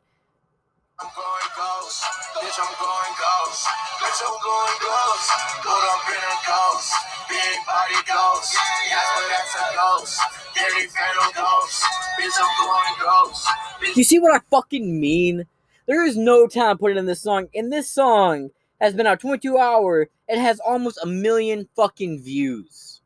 I'm 0.99 1.08
going 1.14 1.26
ghost. 1.56 2.02
Bitch, 2.34 2.58
I'm 2.58 2.75
going 2.80 3.14
ghost. 3.18 3.66
Bitch, 4.00 4.20
I'm 4.25 4.38
going 4.42 4.78
ghost. 4.80 5.30
Pull 5.62 5.73
up 5.73 6.08
in 6.08 6.23
a 6.23 6.37
ghost. 6.46 6.92
Big 7.28 7.66
body 7.66 8.00
ghost. 8.06 8.56
Casper, 8.88 9.26
that's 9.28 9.54
a 9.54 9.75
ghost. 9.76 10.20
Phantom 10.54 11.32
ghost. 11.34 11.82
Bitch, 12.18 12.38
I'm 12.40 12.66
going 12.66 12.94
ghost. 13.02 13.46
Bitch, 13.82 13.96
You 13.96 14.04
see 14.04 14.18
what 14.20 14.34
I 14.34 14.40
fucking 14.50 15.00
mean? 15.00 15.46
There 15.87 16.06
is 16.06 16.16
no 16.16 16.46
time 16.46 16.78
put 16.78 16.96
in 16.96 17.06
this 17.06 17.20
song, 17.20 17.49
and 17.54 17.73
this 17.73 17.90
song 17.90 18.50
has 18.84 18.94
been 18.94 19.06
out 19.06 19.20
22 19.20 19.58
hours. 19.58 20.08
It 20.28 20.38
has 20.38 20.60
almost 20.60 20.98
a 21.02 21.06
million 21.06 21.68
fucking 21.74 22.22
views. 22.22 23.00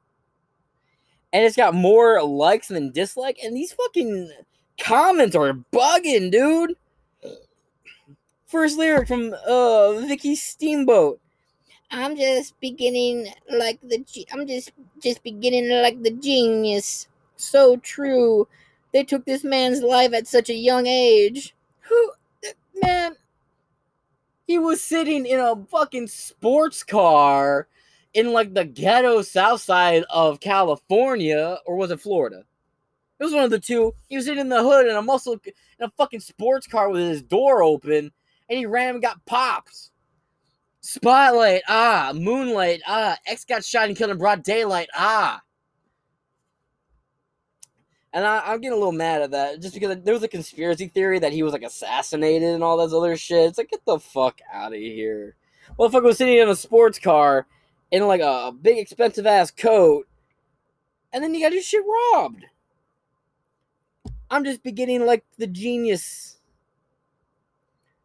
And 1.32 1.44
it's 1.44 1.56
got 1.56 1.74
more 1.74 2.22
likes 2.22 2.68
than 2.68 2.90
dislikes, 2.90 3.44
and 3.44 3.56
these 3.56 3.72
fucking 3.72 4.30
comments 4.80 5.36
are 5.36 5.52
bugging, 5.72 6.30
dude. 6.30 6.74
First 8.46 8.78
lyric 8.78 9.08
from 9.08 9.34
uh 9.46 9.92
Vicky 10.00 10.34
Steamboat. 10.34 11.20
I'm 11.90 12.16
just 12.16 12.58
beginning 12.60 13.28
like 13.50 13.78
the 13.82 14.02
I'm 14.32 14.46
just 14.46 14.72
just 15.02 15.22
beginning 15.22 15.68
like 15.82 16.02
the 16.02 16.10
genius. 16.10 17.08
So 17.36 17.76
true. 17.76 18.48
They 18.92 19.04
took 19.04 19.26
this 19.26 19.44
man's 19.44 19.82
life 19.82 20.14
at 20.14 20.26
such 20.26 20.48
a 20.48 20.54
young 20.54 20.86
age. 20.86 21.54
Who, 21.80 22.12
man? 22.82 23.16
He 24.48 24.58
was 24.58 24.82
sitting 24.82 25.26
in 25.26 25.38
a 25.38 25.62
fucking 25.66 26.06
sports 26.06 26.82
car 26.82 27.68
in 28.14 28.32
like 28.32 28.54
the 28.54 28.64
ghetto 28.64 29.20
south 29.20 29.60
side 29.60 30.04
of 30.08 30.40
California, 30.40 31.58
or 31.66 31.76
was 31.76 31.90
it 31.90 32.00
Florida? 32.00 32.44
It 33.20 33.24
was 33.24 33.34
one 33.34 33.44
of 33.44 33.50
the 33.50 33.60
two. 33.60 33.94
He 34.06 34.16
was 34.16 34.24
sitting 34.24 34.40
in 34.40 34.48
the 34.48 34.62
hood 34.62 34.86
in 34.86 34.96
a 34.96 35.02
muscle 35.02 35.34
in 35.34 35.52
a 35.80 35.90
fucking 35.98 36.20
sports 36.20 36.66
car 36.66 36.88
with 36.88 37.02
his 37.02 37.20
door 37.20 37.62
open, 37.62 38.10
and 38.48 38.58
he 38.58 38.64
ran 38.64 38.94
and 38.94 39.02
got 39.02 39.22
popped. 39.26 39.90
Spotlight, 40.80 41.60
ah. 41.68 42.12
Moonlight, 42.14 42.80
ah. 42.86 43.18
X 43.26 43.44
got 43.44 43.62
shot 43.62 43.88
and 43.88 43.98
killed 43.98 44.12
in 44.12 44.16
broad 44.16 44.42
daylight, 44.44 44.88
ah. 44.94 45.42
And 48.12 48.24
I, 48.24 48.40
I'm 48.46 48.60
getting 48.60 48.72
a 48.72 48.78
little 48.78 48.92
mad 48.92 49.22
at 49.22 49.32
that 49.32 49.60
just 49.60 49.74
because 49.74 49.98
there 50.02 50.14
was 50.14 50.22
a 50.22 50.28
conspiracy 50.28 50.88
theory 50.88 51.18
that 51.18 51.32
he 51.32 51.42
was 51.42 51.52
like 51.52 51.62
assassinated 51.62 52.54
and 52.54 52.64
all 52.64 52.78
this 52.78 52.94
other 52.94 53.16
shit. 53.16 53.48
It's 53.48 53.58
like, 53.58 53.70
get 53.70 53.84
the 53.84 53.98
fuck 53.98 54.40
out 54.52 54.72
of 54.72 54.78
here. 54.78 55.34
Motherfucker 55.78 56.04
was 56.04 56.18
sitting 56.18 56.38
in 56.38 56.48
a 56.48 56.56
sports 56.56 56.98
car 56.98 57.46
in 57.90 58.06
like 58.06 58.20
a 58.20 58.52
big 58.52 58.78
expensive 58.78 59.26
ass 59.26 59.50
coat, 59.50 60.06
and 61.12 61.22
then 61.22 61.34
you 61.34 61.42
got 61.42 61.52
your 61.52 61.62
shit 61.62 61.84
robbed. 61.86 62.44
I'm 64.30 64.44
just 64.44 64.62
beginning 64.62 65.06
like 65.06 65.24
the 65.38 65.46
genius. 65.46 66.38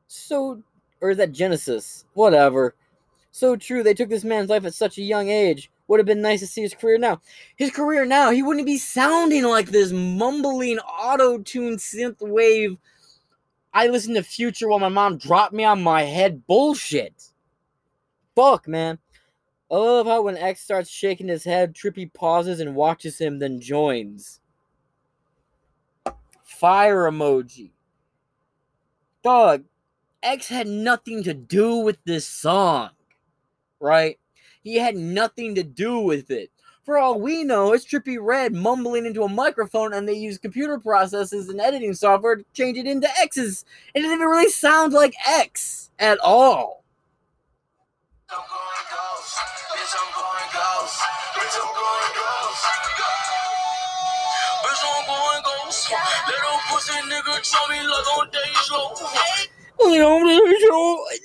So, 0.08 0.62
or 1.02 1.12
is 1.12 1.18
that 1.18 1.32
Genesis? 1.32 2.06
Whatever. 2.14 2.76
So 3.32 3.56
true. 3.56 3.84
They 3.84 3.94
took 3.94 4.10
this 4.10 4.24
man's 4.24 4.50
life 4.50 4.64
at 4.66 4.74
such 4.74 4.98
a 4.98 5.02
young 5.02 5.30
age. 5.30 5.72
Would 5.88 6.00
have 6.00 6.06
been 6.06 6.22
nice 6.22 6.40
to 6.40 6.48
see 6.48 6.62
his 6.62 6.74
career 6.74 6.98
now. 6.98 7.22
His 7.56 7.72
career 7.72 8.06
now, 8.06 8.32
he 8.32 8.42
wouldn't 8.42 8.66
be 8.66 8.78
sounding 8.78 9.44
like 9.44 9.68
this 9.68 9.92
mumbling 9.92 10.80
auto 10.80 11.40
tune 11.40 11.76
synth 11.76 12.22
wave. 12.22 12.78
I 13.74 13.88
listen 13.88 14.14
to 14.14 14.24
Future 14.24 14.70
while 14.70 14.80
my 14.80 14.90
mom 14.90 15.18
dropped 15.18 15.54
me 15.54 15.64
on 15.64 15.82
my 15.82 16.04
head 16.04 16.48
bullshit. 16.48 17.32
Fuck, 18.36 18.68
man. 18.68 19.00
I 19.70 19.76
love 19.76 20.06
how 20.06 20.22
when 20.22 20.38
X 20.38 20.62
starts 20.62 20.90
shaking 20.90 21.28
his 21.28 21.44
head, 21.44 21.74
Trippie 21.74 22.14
pauses 22.14 22.60
and 22.60 22.76
watches 22.76 23.18
him, 23.18 23.40
then 23.40 23.60
joins. 23.60 24.40
Fire 26.44 27.10
emoji. 27.10 27.72
Dog, 29.24 29.64
X 30.22 30.48
had 30.48 30.68
nothing 30.68 31.24
to 31.24 31.34
do 31.34 31.78
with 31.78 31.98
this 32.06 32.28
song, 32.28 32.92
right? 33.80 34.20
He 34.64 34.76
had 34.76 34.96
nothing 34.96 35.56
to 35.56 35.64
do 35.64 36.00
with 36.00 36.32
it. 36.32 36.50
For 36.84 36.98
all 36.98 37.20
we 37.20 37.44
know, 37.44 37.72
it's 37.72 37.86
Trippie 37.86 38.18
Redd 38.20 38.54
mumbling 38.54 39.06
into 39.06 39.24
a 39.24 39.30
microphone 39.30 39.94
and 39.94 40.08
they 40.08 40.14
use 40.14 40.38
computer 40.38 40.78
processes 40.78 41.48
and 41.48 41.62
editing 41.62 41.94
software 41.94 42.38
to 42.38 42.46
change 42.54 42.78
it 42.78 42.88
into 42.88 43.08
X's. 43.20 43.64
It 43.94 44.02
doesn't 44.02 44.16
even 44.16 44.28
really 44.28 44.50
sound 44.50 44.92
like 44.92 45.16
X 45.26 45.92
at 46.00 46.20
all. 46.20 46.84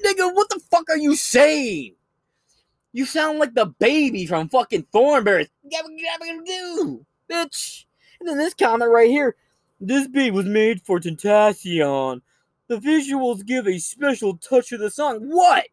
Nigga, 0.04 0.34
what 0.34 0.48
the 0.48 0.60
fuck 0.70 0.88
are 0.90 0.96
you 0.96 1.16
saying? 1.16 1.94
You 2.92 3.04
sound 3.04 3.38
like 3.38 3.54
the 3.54 3.66
baby 3.66 4.26
from 4.26 4.48
fucking 4.48 4.86
Thornberry. 4.92 5.48
do, 6.44 7.06
bitch. 7.30 7.84
And 8.20 8.28
then 8.28 8.38
this 8.38 8.54
comment 8.54 8.90
right 8.90 9.10
here. 9.10 9.36
This 9.80 10.08
beat 10.08 10.32
was 10.32 10.46
made 10.46 10.82
for 10.82 10.98
Tentacion. 10.98 12.22
The 12.66 12.78
visuals 12.78 13.46
give 13.46 13.66
a 13.66 13.78
special 13.78 14.36
touch 14.36 14.68
to 14.70 14.78
the 14.78 14.90
song. 14.90 15.20
What? 15.28 15.68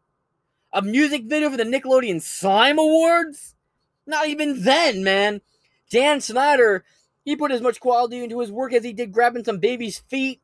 A 0.72 0.82
music 0.82 1.24
video 1.26 1.50
for 1.50 1.58
the 1.58 1.64
Nickelodeon 1.64 2.22
Slime 2.22 2.78
Awards? 2.78 3.56
Not 4.06 4.28
even 4.28 4.64
then, 4.64 5.04
man. 5.04 5.42
Dan 5.90 6.20
Schneider, 6.20 6.84
he 7.24 7.36
put 7.36 7.52
as 7.52 7.62
much 7.62 7.80
quality 7.80 8.24
into 8.24 8.40
his 8.40 8.52
work 8.52 8.74
as 8.74 8.84
he 8.84 8.94
did 8.94 9.12
grabbing 9.12 9.44
some 9.44 9.60
baby's 9.60 10.00
feet. 10.00 10.42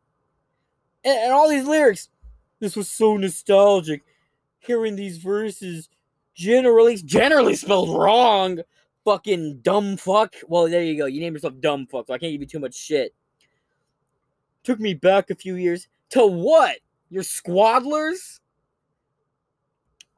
And, 1.04 1.18
and 1.18 1.34
all 1.34 1.50
these 1.50 1.68
lyrics. 1.68 2.10
This 2.60 2.76
was 2.76 2.90
so 2.90 3.18
nostalgic. 3.18 4.04
Hearing 4.60 4.96
these 4.96 5.18
verses 5.18 5.90
generally 6.36 6.98
generally 6.98 7.56
spelled 7.56 7.96
wrong. 7.98 8.60
Fucking 9.04 9.62
dumb 9.62 9.98
fuck. 9.98 10.36
Well, 10.48 10.70
there 10.70 10.84
you 10.84 10.98
go. 10.98 11.08
You 11.08 11.22
name 11.22 11.34
yourself 11.34 11.60
dumb 11.60 11.88
fuck, 11.88 12.08
so 12.08 12.14
I 12.14 12.20
can't 12.20 12.32
give 12.32 12.42
you 12.42 12.48
too 12.48 12.60
much 12.60 12.76
shit. 12.76 13.16
Took 14.64 14.80
me 14.80 14.94
back 14.94 15.30
a 15.30 15.36
few 15.36 15.56
years 15.56 15.88
to 16.12 16.26
what? 16.26 16.78
Your 17.10 17.24
squaddlers? 17.24 18.40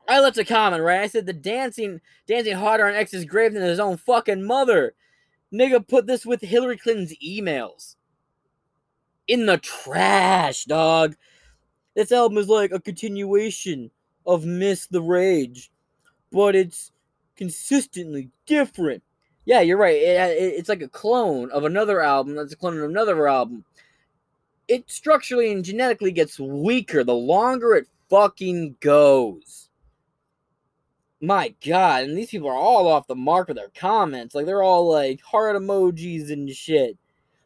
I 0.08 0.20
left 0.20 0.38
a 0.38 0.43
comment, 0.43 0.84
right? 0.84 1.01
I 1.01 1.08
said 1.08 1.25
the 1.25 1.34
dancing 1.34 2.01
dancing 2.27 2.55
harder 2.55 2.88
on 2.88 2.93
X's 2.93 3.24
grave 3.24 3.53
than 3.53 3.63
his 3.63 3.79
own 3.79 3.98
fucking 3.98 4.43
mother. 4.43 4.96
Nigga 5.53 5.88
put 5.88 6.08
this 6.08 6.25
with 6.25 6.41
Hillary 6.41 6.77
Clinton's 6.77 7.13
emails. 7.25 7.96
In 9.27 9.46
the 9.46 9.58
trash, 9.60 10.65
dog. 10.65 11.15
This 11.96 12.12
album 12.12 12.38
is 12.38 12.50
like 12.50 12.72
a 12.72 12.82
continuation 12.82 13.91
of 14.25 14.46
Miss 14.46 14.88
the 14.88 15.01
Rage 15.01 15.72
but 16.34 16.56
it's 16.56 16.92
consistently 17.38 18.30
different. 18.46 19.04
Yeah, 19.46 19.62
you're 19.62 19.78
right. 19.78 19.96
It, 19.96 20.32
it, 20.32 20.54
it's 20.58 20.70
like 20.70 20.82
a 20.82 20.88
clone 20.88 21.52
of 21.52 21.63
another 21.63 22.02
album 22.02 22.36
that's 22.36 22.54
a 22.54 22.58
clone 22.58 22.78
of 22.78 22.90
another 22.90 23.28
album. 23.28 23.63
It 24.68 24.90
structurally 24.90 25.52
and 25.52 25.63
genetically 25.63 26.12
gets 26.12 26.40
weaker 26.40 27.04
the 27.04 27.13
longer 27.13 27.75
it 27.75 27.88
fucking 28.10 28.78
goes. 28.80 29.70
My 31.22 31.54
God, 31.66 32.04
and 32.04 32.18
these 32.18 32.30
people 32.30 32.50
are 32.50 32.56
all 32.56 32.88
off 32.88 33.08
the 33.08 33.16
mark 33.16 33.48
with 33.48 33.58
their 33.58 33.72
comments. 33.75 34.36
Like 34.36 34.46
they're 34.46 34.63
all 34.63 34.90
like 34.90 35.22
heart 35.22 35.56
emojis 35.56 36.32
and 36.32 36.50
shit. 36.50 36.98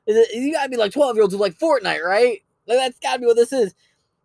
You 0.08 0.54
gotta 0.54 0.70
be 0.70 0.78
like 0.78 0.94
12 0.94 1.16
year 1.16 1.24
olds 1.24 1.34
who 1.34 1.40
like 1.40 1.60
Fortnite, 1.60 2.02
right? 2.04 2.42
Like 2.66 2.78
that's 2.80 3.00
gotta 3.00 3.20
be 3.20 3.26
what 3.26 3.36
this 3.36 3.54
is. 3.54 3.76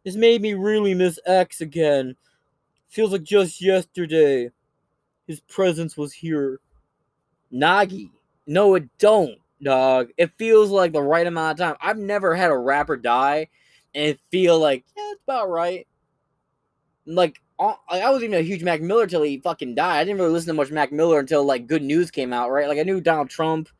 This 0.04 0.16
made 0.16 0.40
me 0.42 0.54
really 0.54 0.94
miss 0.94 1.18
X 1.26 1.60
again. 1.60 2.16
Feels 2.92 3.12
like 3.12 3.22
just 3.22 3.62
yesterday 3.62 4.50
his 5.26 5.40
presence 5.40 5.96
was 5.96 6.12
here. 6.12 6.60
Nagi. 7.50 8.10
No, 8.46 8.74
it 8.74 8.86
don't, 8.98 9.38
dog. 9.62 10.10
It 10.18 10.32
feels 10.36 10.68
like 10.68 10.92
the 10.92 11.00
right 11.00 11.26
amount 11.26 11.52
of 11.52 11.66
time. 11.66 11.76
I've 11.80 11.96
never 11.96 12.34
had 12.34 12.50
a 12.50 12.56
rapper 12.56 12.98
die 12.98 13.48
and 13.94 14.18
feel 14.30 14.58
like, 14.58 14.84
yeah, 14.94 15.12
it's 15.12 15.22
about 15.22 15.48
right. 15.48 15.86
Uh, 17.08 17.12
like, 17.14 17.40
I 17.58 18.10
wasn't 18.10 18.24
even 18.24 18.40
a 18.40 18.42
huge 18.42 18.62
Mac 18.62 18.82
Miller 18.82 19.06
till 19.06 19.22
he 19.22 19.38
fucking 19.38 19.74
died. 19.74 20.00
I 20.00 20.04
didn't 20.04 20.18
really 20.18 20.32
listen 20.32 20.48
to 20.48 20.54
much 20.54 20.70
Mac 20.70 20.92
Miller 20.92 21.18
until 21.18 21.44
like 21.44 21.66
Good 21.66 21.82
News 21.82 22.10
came 22.10 22.34
out, 22.34 22.50
right? 22.50 22.68
Like 22.68 22.78
I 22.78 22.82
knew 22.82 23.00
Donald 23.00 23.30
Trump 23.30 23.70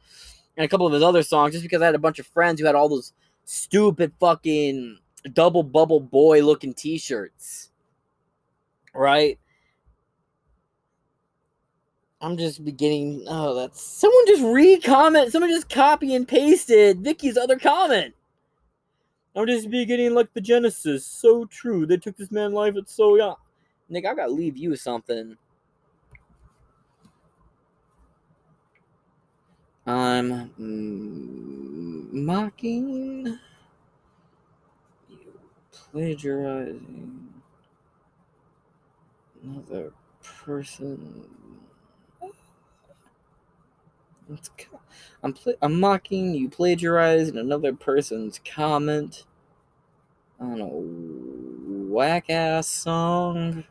and 0.56 0.64
a 0.64 0.68
couple 0.68 0.86
of 0.86 0.92
his 0.94 1.02
other 1.02 1.22
songs 1.22 1.52
just 1.52 1.64
because 1.64 1.82
I 1.82 1.86
had 1.86 1.94
a 1.94 1.98
bunch 1.98 2.18
of 2.18 2.26
friends 2.28 2.60
who 2.60 2.66
had 2.66 2.76
all 2.76 2.88
those 2.88 3.12
stupid 3.44 4.12
fucking 4.18 4.98
double 5.34 5.64
bubble 5.64 6.00
boy 6.00 6.42
looking 6.42 6.72
t-shirts 6.72 7.71
right? 8.94 9.38
I'm 12.20 12.36
just 12.36 12.64
beginning. 12.64 13.24
Oh, 13.26 13.54
that's 13.54 13.82
someone 13.82 14.26
just 14.26 14.42
re-comment. 14.42 15.32
Someone 15.32 15.50
just 15.50 15.68
copy 15.68 16.14
and 16.14 16.26
pasted 16.26 17.02
Vicky's 17.02 17.36
other 17.36 17.58
comment. 17.58 18.14
I'm 19.34 19.46
just 19.46 19.70
beginning 19.70 20.14
like 20.14 20.32
the 20.34 20.40
Genesis. 20.40 21.04
So 21.04 21.46
true. 21.46 21.84
They 21.86 21.96
took 21.96 22.16
this 22.16 22.30
man 22.30 22.52
life 22.52 22.76
at 22.76 22.88
so 22.88 23.16
young. 23.16 23.36
Nick, 23.88 24.06
I 24.06 24.14
gotta 24.14 24.30
leave 24.30 24.56
you 24.56 24.76
something. 24.76 25.36
I'm 29.84 30.52
mocking 32.12 33.38
you, 35.08 35.32
plagiarizing 35.72 37.31
another 39.68 39.92
person. 40.22 41.26
I'm 45.22 45.32
pl- 45.34 45.54
I'm 45.60 45.78
mocking 45.78 46.34
you, 46.34 46.48
plagiarizing 46.48 47.36
another 47.36 47.72
person's 47.72 48.40
comment 48.44 49.24
on 50.40 50.60
a 50.60 50.68
whack 51.92 52.30
ass 52.30 52.66
song, 52.66 53.64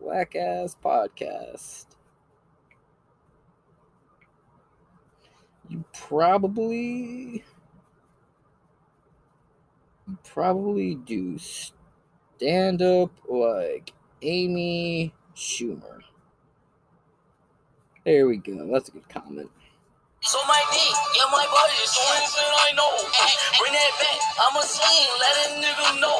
whack 0.00 0.36
ass 0.36 0.76
podcast. 0.82 1.86
You 5.68 5.84
probably, 5.92 7.42
probably 10.22 10.94
do 10.94 11.38
stand 12.36 12.82
up 12.82 13.10
like 13.28 13.92
Amy 14.22 15.12
Schumer. 15.34 16.00
There 18.04 18.26
we 18.28 18.36
go. 18.36 18.68
That's 18.72 18.88
a 18.88 18.92
good 18.92 19.08
comment. 19.08 19.50
So 20.20 20.38
my 20.48 20.60
D, 20.72 20.78
yeah, 21.16 21.30
my 21.30 21.46
body 21.46 21.74
is 21.82 21.90
so 21.90 22.02
insane, 22.20 22.44
I 22.50 22.72
know. 22.74 22.90
Bring 23.60 23.72
that 23.72 23.92
back, 24.00 24.20
I'ma 24.42 24.60
swing, 24.60 25.08
let 25.20 25.34
a 25.38 25.62
nigga 25.62 26.00
know. 26.00 26.18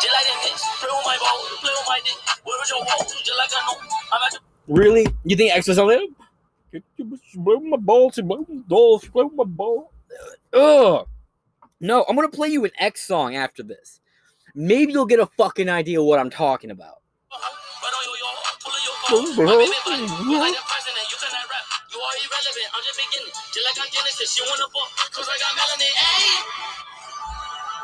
Just 0.00 0.14
like 0.14 0.26
that 0.30 0.38
bitch, 0.46 0.62
play 0.78 0.88
with 0.92 1.06
my 1.06 1.16
ball, 1.18 1.38
play 1.58 1.72
with 1.74 1.88
my 1.88 2.00
dick. 2.04 2.16
Where 2.44 2.62
is 2.62 2.70
your 2.70 2.78
wall? 2.80 2.98
Just 3.00 3.38
like 3.38 3.50
I 3.50 3.66
know. 3.66 3.80
I'm 4.12 4.22
at 4.26 4.32
your 4.32 4.42
Really? 4.68 5.06
You 5.24 5.36
think 5.36 5.56
X 5.56 5.66
was 5.68 5.78
on 5.78 5.88
there? 5.88 6.00
Get 6.72 6.84
your 6.96 7.06
bitch, 7.08 7.44
Play 7.44 7.56
with 7.56 7.64
my 7.64 7.76
balls, 7.78 8.14
play 8.14 8.24
with 8.24 8.48
my 8.48 8.62
dolls, 8.68 9.08
play 9.08 9.24
with 9.24 9.34
my 9.34 9.44
ball. 9.44 9.90
Ugh. 10.52 11.06
No, 11.80 12.04
I'm 12.08 12.14
gonna 12.14 12.28
play 12.28 12.48
you 12.48 12.64
an 12.64 12.70
X 12.78 13.04
song 13.04 13.34
after 13.34 13.64
this. 13.64 14.00
Maybe 14.54 14.92
you'll 14.92 15.06
get 15.06 15.20
a 15.20 15.26
fucking 15.26 15.68
idea 15.68 16.02
what 16.02 16.18
I'm 16.18 16.30
talking 16.30 16.70
about. 16.70 16.96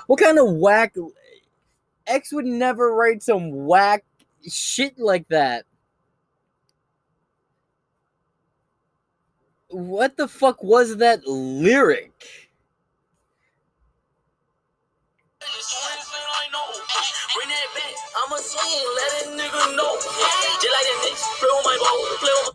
What 0.06 0.20
kind 0.20 0.38
of 0.38 0.54
whack? 0.54 0.94
X 2.06 2.32
would 2.32 2.46
never 2.46 2.94
write 2.94 3.22
some 3.22 3.66
whack 3.66 4.04
shit 4.46 4.98
like 4.98 5.28
that. 5.28 5.64
What 9.68 10.16
the 10.16 10.28
fuck 10.28 10.62
was 10.62 10.96
that 10.96 11.26
lyric? 11.26 12.47
Bring 17.38 17.50
that 17.50 17.70
back, 17.72 17.94
I'ma 18.18 18.36
swing, 18.38 18.86
let 18.96 19.12
a 19.22 19.30
nigga 19.30 19.76
know. 19.76 19.94
Just 19.94 20.74
like 20.74 20.86
that 20.90 20.98
play 21.38 21.50
with 21.54 21.64
my 21.64 21.76
ball, 21.78 21.98
play 22.18 22.34
with 22.34 22.48
my 22.48 22.52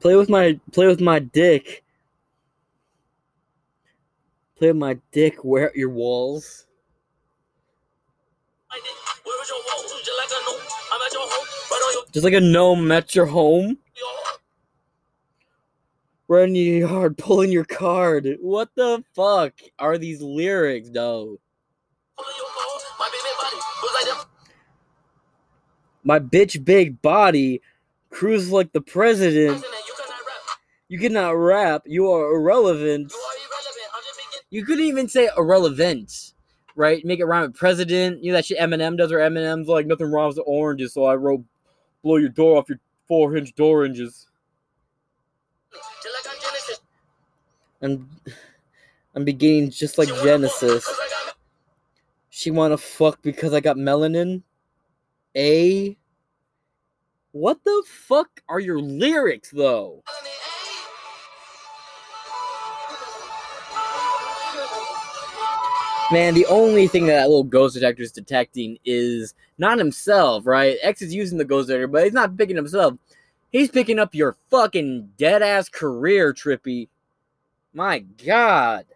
Play 0.00 0.16
with 0.16 0.28
my 0.28 0.60
play 0.72 0.86
with 0.88 1.00
my 1.00 1.18
dick. 1.20 1.84
Play 4.56 4.68
with 4.68 4.78
my 4.78 4.98
dick. 5.12 5.44
Wear 5.44 5.68
out 5.68 5.76
your 5.76 5.90
walls. 5.90 6.66
my 8.68 8.80
dick. 8.82 8.96
Where 9.24 9.42
is 9.42 9.48
your 9.48 9.58
wall? 9.58 9.84
Just 9.84 10.10
like 10.18 10.32
I 10.32 10.42
know. 10.46 10.58
I'm 10.92 11.02
at 11.06 11.12
your 11.12 11.22
home, 11.22 11.46
right 11.70 11.82
on 11.86 11.92
your 11.94 12.04
Just 12.12 12.24
like 12.24 12.34
a 12.34 12.40
gnome 12.40 12.90
at 12.90 13.14
your 13.14 13.26
home. 13.26 13.78
yard. 13.94 14.40
Run 16.26 16.54
your 16.56 16.88
yard, 16.88 17.16
pulling 17.16 17.52
your 17.52 17.64
card. 17.64 18.38
What 18.40 18.70
the 18.74 19.04
fuck 19.14 19.52
are 19.78 19.98
these 19.98 20.20
lyrics, 20.20 20.90
though? 20.90 21.36
Pull 21.36 21.38
of 21.38 21.38
your 21.38 21.38
car, 21.38 22.09
my 22.98 23.08
baby 23.08 23.32
body, 23.40 23.56
look 23.82 23.94
like 23.94 24.04
that. 24.04 24.26
My 26.02 26.18
bitch 26.18 26.64
big 26.64 27.00
body 27.02 27.60
cruise 28.10 28.50
like 28.50 28.72
the 28.72 28.80
president. 28.80 29.56
you 29.56 29.62
cannot 29.62 30.26
rap. 30.26 30.58
You 30.88 30.98
cannot 30.98 31.30
rap. 31.30 31.82
You 31.86 32.10
are 32.10 32.34
irrelevant. 32.34 33.12
You 33.12 33.18
are 33.18 33.36
irrelevant, 33.36 33.86
I'm 33.94 34.02
just 34.02 34.18
beginning. 34.18 34.46
You 34.50 34.64
couldn't 34.64 34.84
even 34.84 35.08
say 35.08 35.28
irrelevant, 35.36 36.32
right? 36.74 37.04
Make 37.04 37.20
it 37.20 37.24
rhyme 37.24 37.42
with 37.42 37.54
president. 37.54 38.22
You 38.22 38.32
know 38.32 38.36
that 38.36 38.46
shit 38.46 38.58
Eminem 38.58 38.96
does, 38.96 39.12
or 39.12 39.18
Eminem's 39.18 39.68
like 39.68 39.86
nothing 39.86 40.10
rhymes 40.10 40.36
with 40.36 40.44
the 40.44 40.50
oranges, 40.50 40.94
so 40.94 41.04
I 41.04 41.16
wrote 41.16 41.44
blow 42.02 42.16
your 42.16 42.28
door 42.28 42.58
off 42.58 42.68
your 42.68 42.78
four 43.06 43.36
inch 43.36 43.54
door 43.54 43.84
hinges. 43.84 44.26
I'm 47.82 48.08
I'm 49.14 49.24
beginning 49.24 49.70
just 49.70 49.98
like 49.98 50.08
She 50.08 50.12
wanna 50.12 50.22
fuck, 50.22 50.60
Genesis. 50.60 50.88
She 52.40 52.50
wanna 52.50 52.78
fuck 52.78 53.20
because 53.20 53.52
I 53.52 53.60
got 53.60 53.76
melanin. 53.76 54.40
A. 55.36 55.94
What 57.32 57.62
the 57.64 57.82
fuck 57.86 58.42
are 58.48 58.60
your 58.60 58.80
lyrics 58.80 59.50
though? 59.50 60.02
Man, 66.10 66.32
the 66.32 66.46
only 66.46 66.88
thing 66.88 67.04
that, 67.04 67.16
that 67.16 67.28
little 67.28 67.44
ghost 67.44 67.74
detector 67.74 68.02
is 68.02 68.10
detecting 68.10 68.78
is 68.86 69.34
not 69.58 69.76
himself, 69.76 70.46
right? 70.46 70.78
X 70.80 71.02
is 71.02 71.14
using 71.14 71.36
the 71.36 71.44
ghost 71.44 71.68
detector, 71.68 71.88
but 71.88 72.04
he's 72.04 72.14
not 72.14 72.38
picking 72.38 72.56
himself. 72.56 72.94
He's 73.52 73.68
picking 73.68 73.98
up 73.98 74.14
your 74.14 74.38
fucking 74.48 75.10
dead 75.18 75.42
ass 75.42 75.68
career, 75.68 76.32
Trippie. 76.32 76.88
My 77.74 77.98
God. 77.98 78.86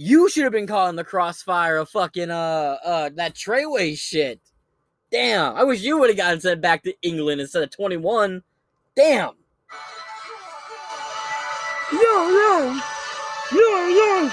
You 0.00 0.30
should 0.30 0.44
have 0.44 0.52
been 0.52 0.68
calling 0.68 0.94
the 0.94 1.02
crossfire 1.02 1.76
of 1.76 1.88
fucking 1.88 2.30
uh 2.30 2.76
uh 2.84 3.10
that 3.16 3.34
Treyway 3.34 3.98
shit. 3.98 4.40
Damn, 5.10 5.56
I 5.56 5.64
wish 5.64 5.82
you 5.82 5.98
would 5.98 6.08
have 6.08 6.16
gotten 6.16 6.40
sent 6.40 6.60
back 6.60 6.84
to 6.84 6.94
England 7.02 7.40
instead 7.40 7.64
of 7.64 7.70
21. 7.70 8.42
Damn. 8.94 9.32
Yo, 11.90 11.98
yo. 11.98 12.80
Yo, 13.50 13.88
yo. 13.88 14.30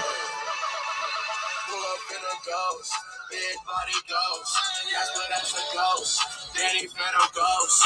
Pull 1.66 1.82
up 1.82 2.02
in 2.10 2.22
a 2.22 2.36
ghost, 2.46 2.92
big 3.28 3.56
body 3.66 3.98
ghost. 4.08 4.56
Yes, 4.92 5.10
but 5.14 5.24
that's 5.30 5.52
a 5.52 5.76
ghost. 5.76 6.22
Danny 6.56 6.86
Phantom 6.86 7.28
ghost. 7.34 7.84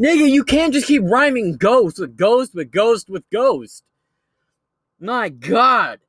Nigga, 0.00 0.28
you 0.28 0.42
can't 0.42 0.72
just 0.72 0.88
keep 0.88 1.02
rhyming 1.04 1.56
ghost 1.56 2.00
with 2.00 2.16
ghost 2.16 2.56
with 2.56 2.72
ghost 2.72 3.08
with 3.08 3.22
ghost. 3.30 3.84
My 4.98 5.28
god. 5.28 6.00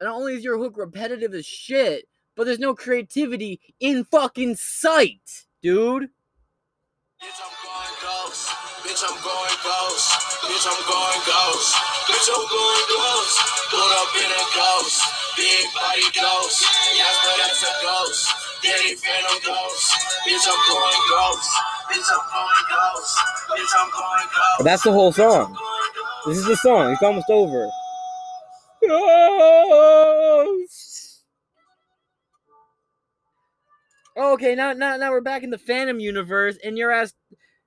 Not 0.00 0.14
only 0.14 0.34
is 0.34 0.44
your 0.44 0.58
hook 0.58 0.74
repetitive 0.76 1.34
as 1.34 1.46
shit, 1.46 2.06
but 2.36 2.44
there's 2.44 2.58
no 2.58 2.74
creativity 2.74 3.60
in 3.78 4.04
fucking 4.04 4.56
sight, 4.56 5.46
dude. 5.62 6.10
Bitch, 7.22 7.40
I'm 7.40 7.54
going 7.62 7.94
ghost. 8.02 8.48
Bitch, 8.82 9.00
I'm 9.06 9.16
going 9.22 9.58
ghost. 9.62 10.10
Bitch, 10.44 10.66
I'm 10.66 10.82
going 10.84 11.22
ghost. 11.24 11.74
Bitch, 12.10 12.28
I'm 12.28 12.44
going 12.50 12.84
ghost. 12.90 13.38
Pull 13.70 13.90
up 14.02 14.12
in 14.18 14.30
a 14.34 14.44
ghost. 14.52 14.98
Big 15.38 15.64
body 15.72 16.08
ghost. 16.12 16.66
Yes, 16.92 17.14
but 17.24 17.36
that's 17.38 17.62
a 17.62 17.72
ghost. 17.86 18.28
Danny 18.62 18.94
Phantom 18.96 19.38
ghost. 19.46 19.92
Bitch, 20.26 20.44
I'm 20.44 20.60
going 20.68 21.02
ghost. 21.08 21.50
Bitch, 21.88 22.08
I'm 22.12 22.24
going 22.34 22.64
ghost. 22.68 23.16
Bitch, 23.56 23.72
I'm 23.78 23.90
going 23.90 24.28
ghost. 24.34 24.64
That's 24.64 24.82
the 24.82 24.92
whole 24.92 25.12
song. 25.12 25.56
This 26.26 26.38
is 26.38 26.46
the 26.46 26.56
song. 26.56 26.92
It's 26.92 27.02
almost 27.02 27.30
over. 27.30 27.70
Ghost. 28.88 30.74
Okay, 34.16 34.54
now, 34.54 34.72
now, 34.72 34.96
now 34.96 35.10
we're 35.10 35.20
back 35.20 35.42
in 35.42 35.50
the 35.50 35.58
Phantom 35.58 35.98
universe, 35.98 36.56
and 36.62 36.78
your 36.78 36.92
ass, 36.92 37.14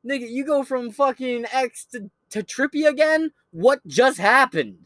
nigga, 0.06 0.30
you 0.30 0.46
go 0.46 0.64
from 0.64 0.92
fucking 0.92 1.46
X 1.52 1.86
to, 1.92 2.10
to 2.30 2.42
Trippie 2.42 2.88
again? 2.88 3.32
What 3.52 3.86
just 3.86 4.18
happened? 4.18 4.78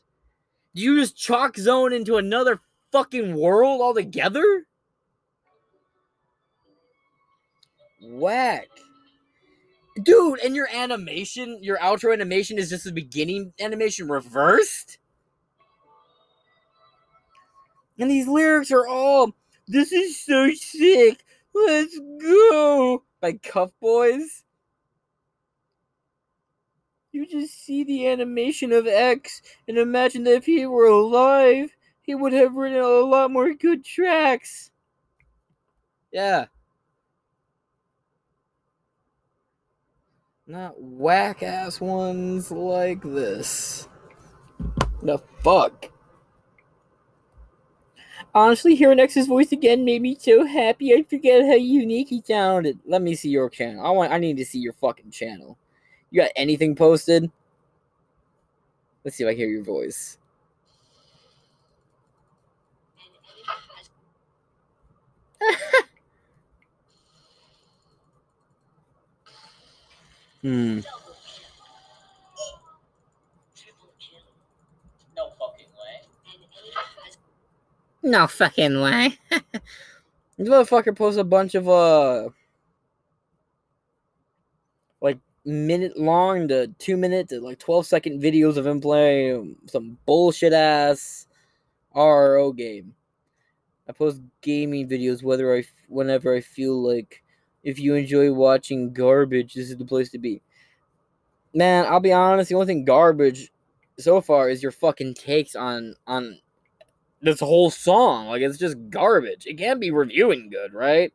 Do 0.73 0.81
you 0.81 0.99
just 0.99 1.15
chalk 1.15 1.57
zone 1.57 1.93
into 1.93 2.17
another 2.17 2.61
fucking 2.91 3.35
world 3.35 3.81
altogether? 3.81 4.65
Whack. 8.01 8.67
Dude, 10.01 10.39
and 10.39 10.55
your 10.55 10.69
animation, 10.73 11.59
your 11.61 11.77
outro 11.77 12.13
animation 12.13 12.57
is 12.57 12.69
just 12.69 12.85
the 12.85 12.91
beginning 12.91 13.53
animation 13.59 14.09
reversed? 14.09 14.97
And 18.01 18.09
these 18.09 18.27
lyrics 18.27 18.71
are 18.71 18.87
all, 18.87 19.31
this 19.67 19.91
is 19.91 20.19
so 20.19 20.49
sick, 20.55 21.23
let's 21.53 21.99
go, 22.19 23.03
by 23.21 23.33
Cuff 23.33 23.69
Boys. 23.79 24.43
You 27.11 27.27
just 27.27 27.63
see 27.63 27.83
the 27.83 28.07
animation 28.07 28.71
of 28.71 28.87
X 28.87 29.43
and 29.67 29.77
imagine 29.77 30.23
that 30.23 30.37
if 30.37 30.45
he 30.47 30.65
were 30.65 30.87
alive, 30.87 31.69
he 32.01 32.15
would 32.15 32.33
have 32.33 32.55
written 32.55 32.79
a 32.79 32.87
lot 32.87 33.29
more 33.29 33.53
good 33.53 33.85
tracks. 33.85 34.71
Yeah. 36.11 36.45
Not 40.47 40.73
whack 40.81 41.43
ass 41.43 41.79
ones 41.79 42.49
like 42.49 43.03
this. 43.03 43.87
The 45.03 45.19
fuck? 45.43 45.91
Honestly, 48.33 48.75
hearing 48.75 48.99
X's 48.99 49.27
voice 49.27 49.51
again 49.51 49.83
made 49.83 50.01
me 50.01 50.15
so 50.17 50.45
happy 50.45 50.93
I 50.93 51.03
forget 51.03 51.45
how 51.45 51.55
unique 51.55 52.07
he 52.09 52.21
sounded. 52.25 52.79
Let 52.85 53.01
me 53.01 53.13
see 53.15 53.29
your 53.29 53.49
channel. 53.49 53.85
I 53.85 53.89
want 53.91 54.13
I 54.13 54.19
need 54.19 54.37
to 54.37 54.45
see 54.45 54.59
your 54.59 54.71
fucking 54.73 55.11
channel. 55.11 55.57
You 56.11 56.21
got 56.21 56.31
anything 56.35 56.75
posted? 56.75 57.29
Let's 59.03 59.17
see 59.17 59.23
if 59.25 59.29
I 59.29 59.33
hear 59.33 59.49
your 59.49 59.63
voice. 59.63 60.17
hmm. 70.41 70.79
No 75.17 75.29
fucking 75.37 75.67
way. 75.77 76.01
No 78.03 78.27
fucking 78.27 78.81
way. 78.81 79.17
this 79.29 80.49
motherfucker 80.49 80.95
posts 80.95 81.19
a 81.19 81.23
bunch 81.23 81.55
of 81.55 81.69
uh 81.69 82.29
like 85.01 85.19
minute 85.45 85.97
long 85.97 86.47
to 86.47 86.67
two 86.79 86.97
minute 86.97 87.29
to 87.29 87.39
like 87.39 87.59
12 87.59 87.85
second 87.85 88.21
videos 88.21 88.57
of 88.57 88.65
him 88.65 88.81
playing 88.81 89.55
some 89.67 89.97
bullshit 90.05 90.53
ass 90.53 91.27
RRO 91.95 92.55
game. 92.55 92.95
I 93.87 93.91
post 93.91 94.21
gaming 94.41 94.89
videos 94.89 95.23
whether 95.23 95.55
I 95.55 95.63
whenever 95.87 96.35
I 96.35 96.41
feel 96.41 96.81
like 96.81 97.23
if 97.63 97.79
you 97.79 97.93
enjoy 97.93 98.33
watching 98.33 98.93
garbage, 98.93 99.53
this 99.53 99.69
is 99.69 99.77
the 99.77 99.85
place 99.85 100.09
to 100.11 100.17
be. 100.17 100.41
Man, 101.53 101.85
I'll 101.85 101.99
be 101.99 102.13
honest, 102.13 102.49
the 102.49 102.55
only 102.55 102.67
thing 102.67 102.85
garbage 102.85 103.51
so 103.99 104.21
far 104.21 104.49
is 104.49 104.63
your 104.63 104.71
fucking 104.71 105.15
takes 105.15 105.55
on 105.55 105.95
on 106.07 106.39
this 107.21 107.39
whole 107.39 107.69
song. 107.69 108.27
Like 108.27 108.41
it's 108.41 108.57
just 108.57 108.77
garbage. 108.89 109.45
It 109.45 109.57
can't 109.57 109.79
be 109.79 109.91
reviewing 109.91 110.49
good, 110.49 110.73
right? 110.73 111.13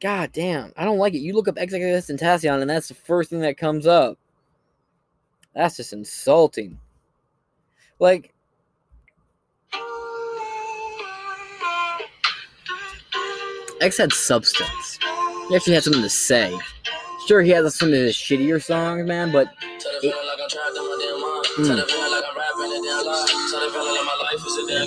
God 0.00 0.32
damn, 0.32 0.72
I 0.76 0.84
don't 0.84 0.98
like 0.98 1.14
it. 1.14 1.18
You 1.18 1.34
look 1.34 1.48
up 1.48 1.56
XXX 1.56 2.10
Tentacion, 2.10 2.60
and 2.62 2.70
that's 2.70 2.88
the 2.88 2.94
first 2.94 3.30
thing 3.30 3.40
that 3.40 3.58
comes 3.58 3.86
up. 3.86 4.18
That's 5.54 5.76
just 5.76 5.92
insulting. 5.92 6.78
Like, 7.98 8.32
X 13.82 13.98
had 13.98 14.12
substance. 14.12 14.98
He 15.48 15.56
actually 15.56 15.74
had 15.74 15.84
something 15.84 16.02
to 16.02 16.08
say. 16.08 16.58
Sure, 17.26 17.42
he 17.42 17.50
has 17.50 17.74
some 17.74 17.88
of 17.88 17.94
his 17.94 18.14
shittier 18.14 18.62
songs, 18.62 19.06
man, 19.06 19.30
but 19.32 19.52
it, 20.02 20.14
Tell 21.56 22.09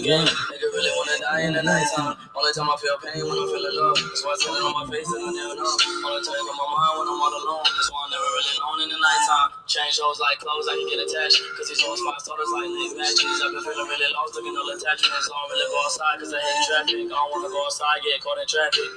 game. 0.01 0.25
Nigga 0.25 0.67
really 0.73 0.91
wanna 0.97 1.17
die 1.19 1.43
in 1.45 1.53
the 1.53 1.63
nighttime. 1.63 2.15
Only 2.33 2.51
time 2.55 2.69
I 2.71 2.75
feel 2.81 2.97
pain 3.03 3.21
when 3.21 3.37
I'm 3.37 3.45
feeling 3.51 3.75
love. 3.75 3.97
That's 3.99 4.23
why 4.25 4.33
I 4.33 4.37
tell 4.41 4.55
it 4.57 4.63
on 4.63 4.73
my 4.73 4.85
face 4.89 5.09
and 5.11 5.21
I 5.21 5.29
never 5.29 5.55
know. 5.59 5.69
Only 6.07 6.21
time 6.23 6.47
on 6.47 6.55
my 6.57 6.67
mind 6.73 6.93
when 6.97 7.07
I'm 7.11 7.19
all 7.21 7.33
alone. 7.35 7.65
That's 7.67 7.89
why 7.93 7.99
I'm 8.01 8.09
never 8.09 8.29
really 8.33 8.53
alone 8.57 8.79
in 8.85 8.89
the 8.89 8.99
nighttime. 8.99 9.49
Change 9.69 9.95
hoes 10.01 10.17
like 10.17 10.39
clothes, 10.41 10.65
I 10.65 10.73
can 10.79 10.87
get 10.89 11.01
attached. 11.03 11.37
Cause 11.59 11.67
these 11.69 11.81
hoes 11.83 12.01
my 12.01 12.15
starters 12.17 12.49
like 12.55 12.71
link 12.71 12.97
matches. 12.97 13.21
I've 13.21 13.51
been 13.53 13.61
feeling 13.61 13.89
really 13.91 14.09
lost, 14.15 14.33
looking 14.33 14.55
all 14.55 14.69
attachments. 14.73 15.27
I 15.27 15.33
don't 15.35 15.49
really 15.51 15.67
go 15.69 15.77
outside 15.83 16.15
cause 16.17 16.31
I 16.33 16.39
hate 16.41 16.61
traffic. 16.65 16.97
I 17.03 17.13
don't 17.13 17.29
wanna 17.29 17.49
go 17.51 17.59
outside, 17.67 17.99
get 18.01 18.23
caught 18.23 18.39
in 18.39 18.47
traffic. 18.49 18.89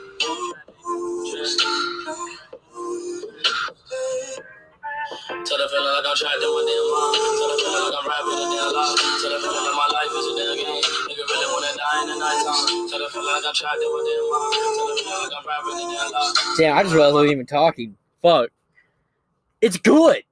Tell 5.27 5.59
the 5.59 5.69
feeling 5.71 5.93
like 5.95 6.07
I'm 6.07 6.17
trapped 6.17 6.43
in 6.43 6.51
my 6.51 6.63
damn 6.67 6.87
mind. 6.91 7.15
Tell 7.39 7.49
the 7.49 7.57
feeling 7.63 7.83
like 7.87 7.97
I'm 7.99 8.07
rapping 8.11 8.39
a 8.39 8.47
damn 8.51 8.71
lie. 8.75 8.95
Tell 9.23 9.31
the 9.31 9.39
feeling 9.39 9.65
like 9.65 9.79
my 9.79 9.89
life 9.95 10.11
is 10.11 10.27
a 10.27 10.33
damn 10.35 10.57
game. 10.59 10.76
Lie. 16.13 16.55
damn, 16.59 16.77
I 16.77 16.83
just 16.83 16.95
realized 16.95 17.13
I 17.13 17.15
wasn't 17.15 17.33
even 17.33 17.47
talking. 17.47 17.97
Fuck. 18.23 18.51
It's 19.61 19.79
good. 19.79 20.23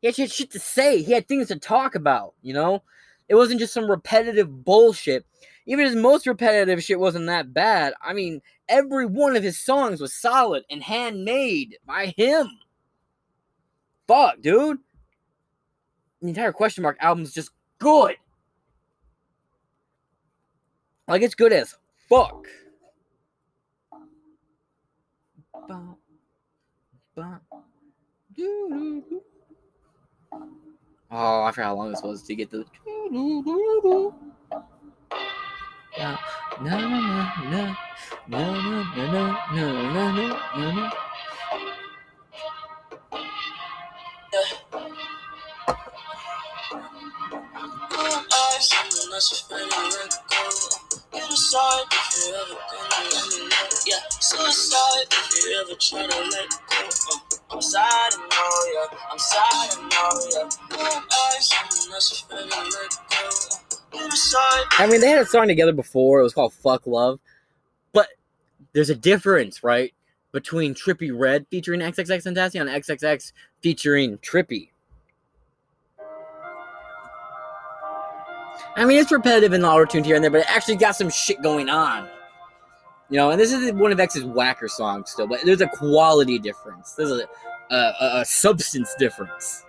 He 0.00 0.08
actually 0.08 0.24
had 0.24 0.32
shit 0.32 0.50
to 0.52 0.58
say. 0.58 1.02
He 1.02 1.12
had 1.12 1.28
things 1.28 1.48
to 1.48 1.58
talk 1.58 1.94
about, 1.94 2.34
you 2.42 2.52
know? 2.52 2.82
It 3.28 3.36
wasn't 3.36 3.60
just 3.60 3.72
some 3.72 3.90
repetitive 3.90 4.64
bullshit. 4.64 5.24
Even 5.66 5.86
his 5.86 5.94
most 5.94 6.26
repetitive 6.26 6.82
shit 6.82 6.98
wasn't 6.98 7.26
that 7.26 7.54
bad. 7.54 7.94
I 8.02 8.12
mean, 8.12 8.42
every 8.68 9.06
one 9.06 9.36
of 9.36 9.42
his 9.42 9.60
songs 9.60 10.00
was 10.00 10.12
solid 10.12 10.64
and 10.70 10.82
handmade 10.82 11.78
by 11.86 12.06
him. 12.16 12.48
Fuck, 14.08 14.40
dude. 14.40 14.78
The 16.20 16.28
entire 16.28 16.52
question 16.52 16.82
mark 16.82 16.96
album's 17.00 17.32
just 17.32 17.50
good. 17.78 18.16
Like 21.12 21.20
it's 21.20 21.34
good 21.34 21.52
as 21.52 21.74
fuck. 22.08 22.46
Oh, 25.68 25.96
I 31.10 31.52
forgot 31.52 31.66
how 31.66 31.74
long 31.74 31.90
this 31.90 32.02
was 32.02 32.22
to 32.22 32.34
get 32.34 32.50
the. 32.50 32.64
doo-doo-doo-doo. 33.12 34.14
Yeah. 35.98 36.16
Na 36.62 36.80
na 36.80 36.88
na 36.88 36.98
na 37.50 37.76
na 38.26 38.26
na 38.26 38.40
na 38.96 39.36
na 39.52 39.64
na 39.92 40.08
na 40.56 40.72
na 40.72 40.92
if 51.90 52.26
you 52.26 52.34
ever 52.34 52.54
gonna 52.54 53.08
let 53.10 53.26
me 53.30 53.48
know. 53.48 53.66
Yeah, 53.86 54.02
suicide 54.20 55.06
if 55.10 55.44
you 55.44 55.60
ever 55.60 55.74
try 55.78 56.06
to 56.06 56.30
let 56.30 56.48
go. 56.50 56.78
Uh, 56.78 57.18
I'm 57.50 57.62
sad, 57.62 57.82
I 57.84 58.18
know, 58.30 58.54
yeah. 58.72 58.98
I'm 59.10 59.18
sad, 59.18 59.42
I 59.52 59.88
know, 59.88 60.10
yeah. 60.32 60.48
Favorite 62.28 62.50
record. 62.50 62.90
Get 63.92 64.12
aside. 64.12 64.64
I 64.78 64.86
mean, 64.86 65.00
they 65.00 65.08
had 65.08 65.20
a 65.20 65.26
song 65.26 65.48
together 65.48 65.72
before. 65.72 66.20
It 66.20 66.22
was 66.22 66.34
called 66.34 66.52
"Fuck 66.54 66.86
Love," 66.86 67.20
but 67.92 68.08
there's 68.72 68.90
a 68.90 68.94
difference, 68.94 69.62
right, 69.62 69.92
between 70.32 70.74
Trippie 70.74 71.12
Redd 71.14 71.46
featuring 71.50 71.80
XXX 71.80 72.26
Tentacion 72.26 72.62
and 72.62 72.70
XXX 72.70 73.32
featuring 73.60 74.18
Trippie. 74.18 74.70
I 78.76 78.84
mean, 78.84 78.98
it's 78.98 79.12
repetitive 79.12 79.52
and 79.52 79.64
auto 79.64 79.84
tuned 79.84 80.06
here 80.06 80.14
and 80.14 80.24
there, 80.24 80.30
but 80.30 80.40
it 80.40 80.50
actually 80.50 80.76
got 80.76 80.96
some 80.96 81.10
shit 81.10 81.42
going 81.42 81.68
on. 81.68 82.08
You 83.10 83.18
know, 83.18 83.30
and 83.30 83.38
this 83.38 83.52
is 83.52 83.72
one 83.72 83.92
of 83.92 84.00
X's 84.00 84.24
whacker 84.24 84.68
songs 84.68 85.10
still, 85.10 85.26
but 85.26 85.40
there's 85.44 85.60
a 85.60 85.68
quality 85.68 86.38
difference. 86.38 86.92
There's 86.92 87.10
a, 87.10 87.28
a, 87.70 88.20
a 88.20 88.24
substance 88.24 88.94
difference. 88.98 89.64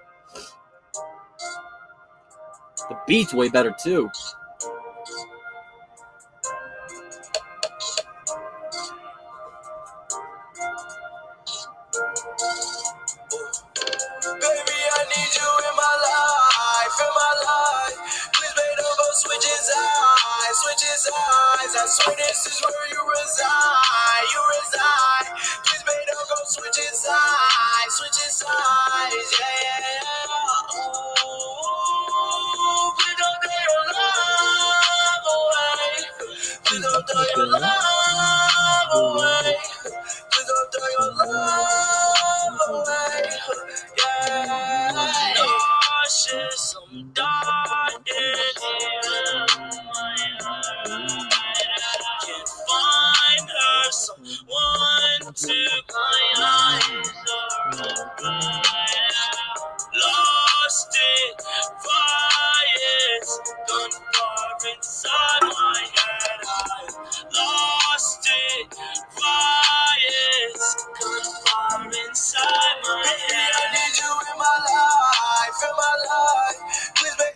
The 2.90 2.98
beat's 3.06 3.34
way 3.34 3.50
better 3.50 3.76
too. 3.78 4.10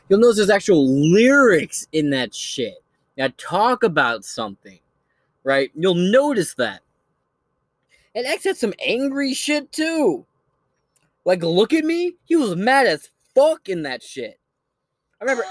You'll 0.10 0.19
notice 0.19 0.38
there's 0.38 0.49
actual 0.49 0.88
lyrics 0.88 1.88
in 1.91 2.10
that 2.12 2.33
shit 2.33 2.81
that 3.17 3.38
talk 3.38 3.83
about 3.83 4.23
something, 4.23 4.79
right? 5.43 5.69
You'll 5.75 5.95
notice 5.95 6.53
that. 6.55 6.81
And 8.17 8.25
X 8.25 8.45
had 8.45 8.58
some 8.58 8.73
angry 8.84 9.36
shit 9.36 9.71
too. 9.71 10.25
Like, 11.23 11.43
look 11.43 11.71
at 11.71 11.86
me. 11.86 12.15
He 12.25 12.36
was 12.36 12.56
mad 12.56 12.88
as 12.88 13.12
fuck 13.36 13.69
in 13.69 13.84
that 13.84 14.01
shit. 14.01 14.39
I 15.21 15.23
remember, 15.23 15.45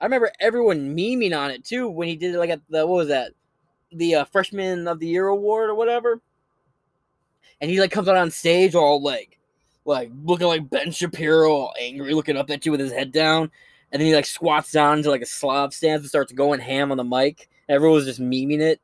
I 0.00 0.04
remember 0.06 0.32
everyone 0.40 0.96
memeing 0.96 1.38
on 1.38 1.50
it 1.50 1.66
too 1.66 1.86
when 1.86 2.08
he 2.08 2.16
did 2.16 2.34
it 2.34 2.38
like 2.38 2.48
at 2.48 2.62
the 2.70 2.86
what 2.86 2.96
was 2.96 3.08
that, 3.08 3.32
the 3.92 4.14
uh, 4.14 4.24
freshman 4.24 4.88
of 4.88 5.00
the 5.00 5.06
year 5.06 5.28
award 5.28 5.68
or 5.68 5.74
whatever. 5.74 6.22
And 7.60 7.70
he 7.70 7.78
like 7.78 7.90
comes 7.90 8.08
out 8.08 8.16
on 8.16 8.30
stage 8.30 8.74
all 8.74 9.02
like, 9.02 9.38
like 9.84 10.10
looking 10.24 10.46
like 10.46 10.70
Ben 10.70 10.90
Shapiro, 10.90 11.50
all 11.50 11.74
angry, 11.78 12.14
looking 12.14 12.38
up 12.38 12.48
at 12.48 12.64
you 12.64 12.72
with 12.72 12.80
his 12.80 12.92
head 12.92 13.12
down. 13.12 13.50
And 13.92 14.00
then 14.00 14.06
he 14.06 14.14
like 14.14 14.24
squats 14.24 14.72
down 14.72 14.96
into 14.96 15.10
like 15.10 15.20
a 15.20 15.26
Slav 15.26 15.74
stance 15.74 16.00
and 16.00 16.08
starts 16.08 16.32
going 16.32 16.60
ham 16.60 16.90
on 16.90 16.96
the 16.96 17.04
mic. 17.04 17.50
Everyone 17.68 17.96
was 17.96 18.06
just 18.06 18.18
memeing 18.18 18.60
it 18.60 18.80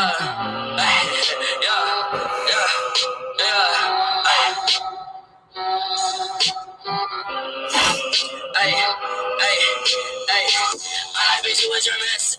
yeah, 0.00 0.78
ay, 0.80 0.96
yeah, 1.60 1.84
yeah, 2.48 2.68
yeah, 3.38 4.32
ay. 4.32 4.52
Ay, 8.56 8.72
ay, 8.72 8.76
ay, 9.44 9.58
ay. 10.30 10.44
I 11.16 11.40
bet 11.44 11.62
you. 11.64 12.29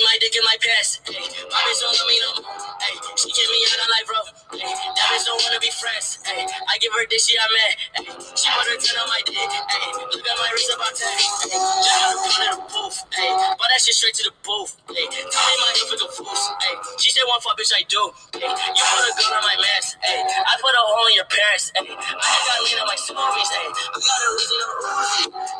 Keep 0.00 0.08
my 0.08 0.16
dick 0.16 0.32
in 0.32 0.44
my 0.48 0.56
pants. 0.64 0.96
Ayy, 1.12 1.28
my 1.52 1.60
bitch 1.60 1.80
don't 1.84 1.92
love 1.92 2.08
me 2.08 2.16
no 2.24 2.32
more. 2.40 2.56
Ayy, 2.56 2.96
she 3.20 3.28
kick 3.36 3.44
me 3.52 3.60
out 3.68 3.84
of 3.84 3.88
life, 3.92 4.06
bro. 4.08 4.20
Ayy, 4.56 4.64
that 4.64 5.06
bitch 5.12 5.28
don't 5.28 5.36
wanna 5.44 5.60
be 5.60 5.68
friends. 5.76 6.24
Ayy, 6.24 6.48
I 6.48 6.80
give 6.80 6.88
her 6.96 7.04
this 7.12 7.28
shit 7.28 7.36
I 7.36 7.44
met. 7.52 7.72
Ayy, 8.00 8.08
she 8.32 8.48
put 8.48 8.64
her 8.64 8.80
10 8.80 8.96
on 8.96 9.12
my 9.12 9.20
dick. 9.28 9.36
Ayy, 9.36 9.92
look 10.08 10.24
at 10.24 10.36
my 10.40 10.48
wrist 10.56 10.72
about 10.72 10.96
10. 10.96 11.04
Ayy, 11.04 11.52
just 11.84 12.32
run 12.32 12.48
in 12.48 12.56
the 12.56 12.64
booth. 12.64 12.96
Ayy, 13.12 13.28
bought 13.60 13.68
that 13.68 13.80
shit 13.84 13.92
straight 13.92 14.16
to 14.16 14.24
the 14.24 14.32
booth. 14.40 14.72
Ayy, 14.88 15.04
tell 15.04 15.52
my 15.68 15.68
hip 15.76 15.92
is 15.92 16.00
a 16.00 16.08
fool. 16.16 16.32
Ayy, 16.32 16.76
she 16.96 17.12
said 17.12 17.28
one 17.28 17.44
fuck 17.44 17.60
bitch 17.60 17.76
I 17.76 17.84
do. 17.84 18.00
Ayy, 18.40 18.48
you 18.48 18.84
put 18.96 19.04
a 19.04 19.12
gun 19.20 19.36
on 19.36 19.44
my 19.44 19.56
mask. 19.60 20.00
Ayy, 20.00 20.16
I 20.16 20.52
put 20.64 20.72
a 20.72 20.80
hole 20.80 21.12
in 21.12 21.20
your 21.20 21.28
parents. 21.28 21.76
Ayy, 21.76 21.92
I 21.92 22.36
got 22.48 22.56
lean 22.64 22.80
on 22.80 22.88
my 22.88 22.96
smoothies. 22.96 23.52
Ayy, 23.52 23.68
I 23.68 23.98
got 24.00 24.20
a 24.24 24.28
reason 24.32 24.56
to. 24.64 24.68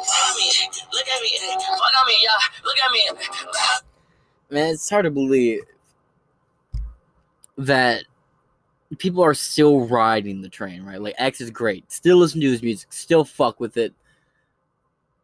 Fuck 0.01 0.33
me, 0.33 0.49
look 0.97 1.09
at 1.13 1.21
me, 1.21 1.29
ayy, 1.45 1.61
fuck 1.61 1.93
on 1.93 2.09
me, 2.09 2.17
yeah, 2.25 2.41
look 2.65 2.81
at 2.81 2.89
me. 2.89 3.05
Man, 4.51 4.75
it's 4.75 4.91
hard 4.91 5.05
to 5.05 5.11
believe 5.11 5.61
that 7.57 8.05
people 8.99 9.23
are 9.23 9.35
still 9.35 9.87
riding 9.87 10.43
the 10.43 10.49
train, 10.49 10.83
right? 10.83 11.01
Like 11.01 11.15
X 11.19 11.41
is 11.41 11.51
great. 11.51 11.91
Still 11.93 12.17
listen 12.17 12.41
to 12.41 12.51
his 12.51 12.63
music, 12.63 12.93
still 12.93 13.25
fuck 13.25 13.61
with 13.61 13.77
it. 13.77 13.95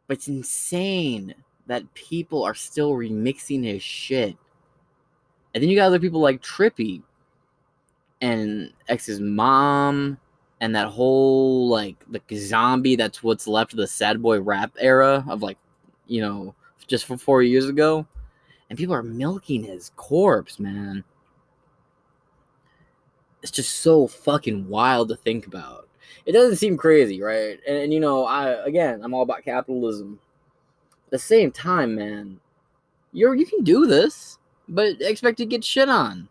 But 0.07 0.19
it's 0.19 0.29
insane 0.29 1.35
that 1.67 1.93
people 1.95 2.45
are 2.45 2.55
still 2.55 2.93
remixing 2.93 3.65
his 3.65 3.83
shit. 3.83 4.37
And 5.53 5.63
then 5.63 5.71
you 5.71 5.77
got 5.77 5.87
other 5.87 5.99
people 5.99 6.21
like 6.21 6.41
Trippie 6.43 7.03
and 8.21 8.73
X's 8.89 9.21
mom 9.21 10.19
and 10.61 10.75
that 10.77 10.89
whole 10.89 11.69
like 11.69 11.97
the 12.29 12.37
zombie 12.37 12.97
that's 12.97 13.23
what's 13.23 13.49
left 13.49 13.73
of 13.73 13.79
the 13.79 13.87
sad 13.87 14.23
boy 14.23 14.41
rap 14.41 14.73
era 14.79 15.25
of 15.29 15.43
like, 15.43 15.59
you 16.07 16.21
know, 16.21 16.55
just 16.87 17.07
from 17.07 17.19
four 17.19 17.43
years 17.43 17.69
ago. 17.69 18.07
And 18.69 18.79
people 18.79 18.95
are 18.95 19.03
milking 19.03 19.63
his 19.63 19.93
corpse, 19.97 20.59
man 20.59 21.05
it's 23.47 23.53
just 23.53 23.77
so 23.77 24.09
fucking 24.09 24.69
wild 24.69 25.09
to 25.09 25.15
think 25.15 25.47
about. 25.47 25.89
It 26.25 26.33
doesn't 26.33 26.57
seem 26.57 26.77
crazy, 26.77 27.23
right? 27.23 27.61
And, 27.67 27.77
and, 27.77 27.95
you 27.95 28.01
know, 28.01 28.25
I 28.25 28.51
again, 28.67 29.01
I'm 29.05 29.15
all 29.15 29.23
about 29.23 29.45
capitalism. 29.45 30.19
At 31.07 31.11
the 31.13 31.19
same 31.21 31.53
time, 31.53 31.95
man, 31.95 32.41
you're 33.13 33.37
you 33.37 33.47
can 33.47 33.63
do 33.63 33.87
this, 33.87 34.39
but 34.69 35.01
expect 35.01 35.39
to 35.39 35.47
get 35.47 35.65
shit 35.65 35.89
on. 35.89 36.29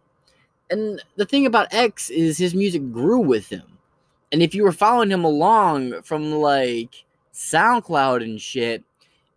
And 0.70 1.02
the 1.16 1.26
thing 1.26 1.46
about 1.46 1.74
X 1.74 2.10
is 2.10 2.38
his 2.38 2.54
music 2.54 2.92
grew 2.92 3.20
with 3.20 3.48
him. 3.48 3.78
And 4.34 4.42
if 4.42 4.54
you 4.54 4.64
were 4.64 4.74
following 4.74 5.10
him 5.10 5.24
along 5.24 6.02
from 6.02 6.34
like 6.34 7.06
SoundCloud 7.34 8.24
and 8.24 8.42
shit, 8.42 8.84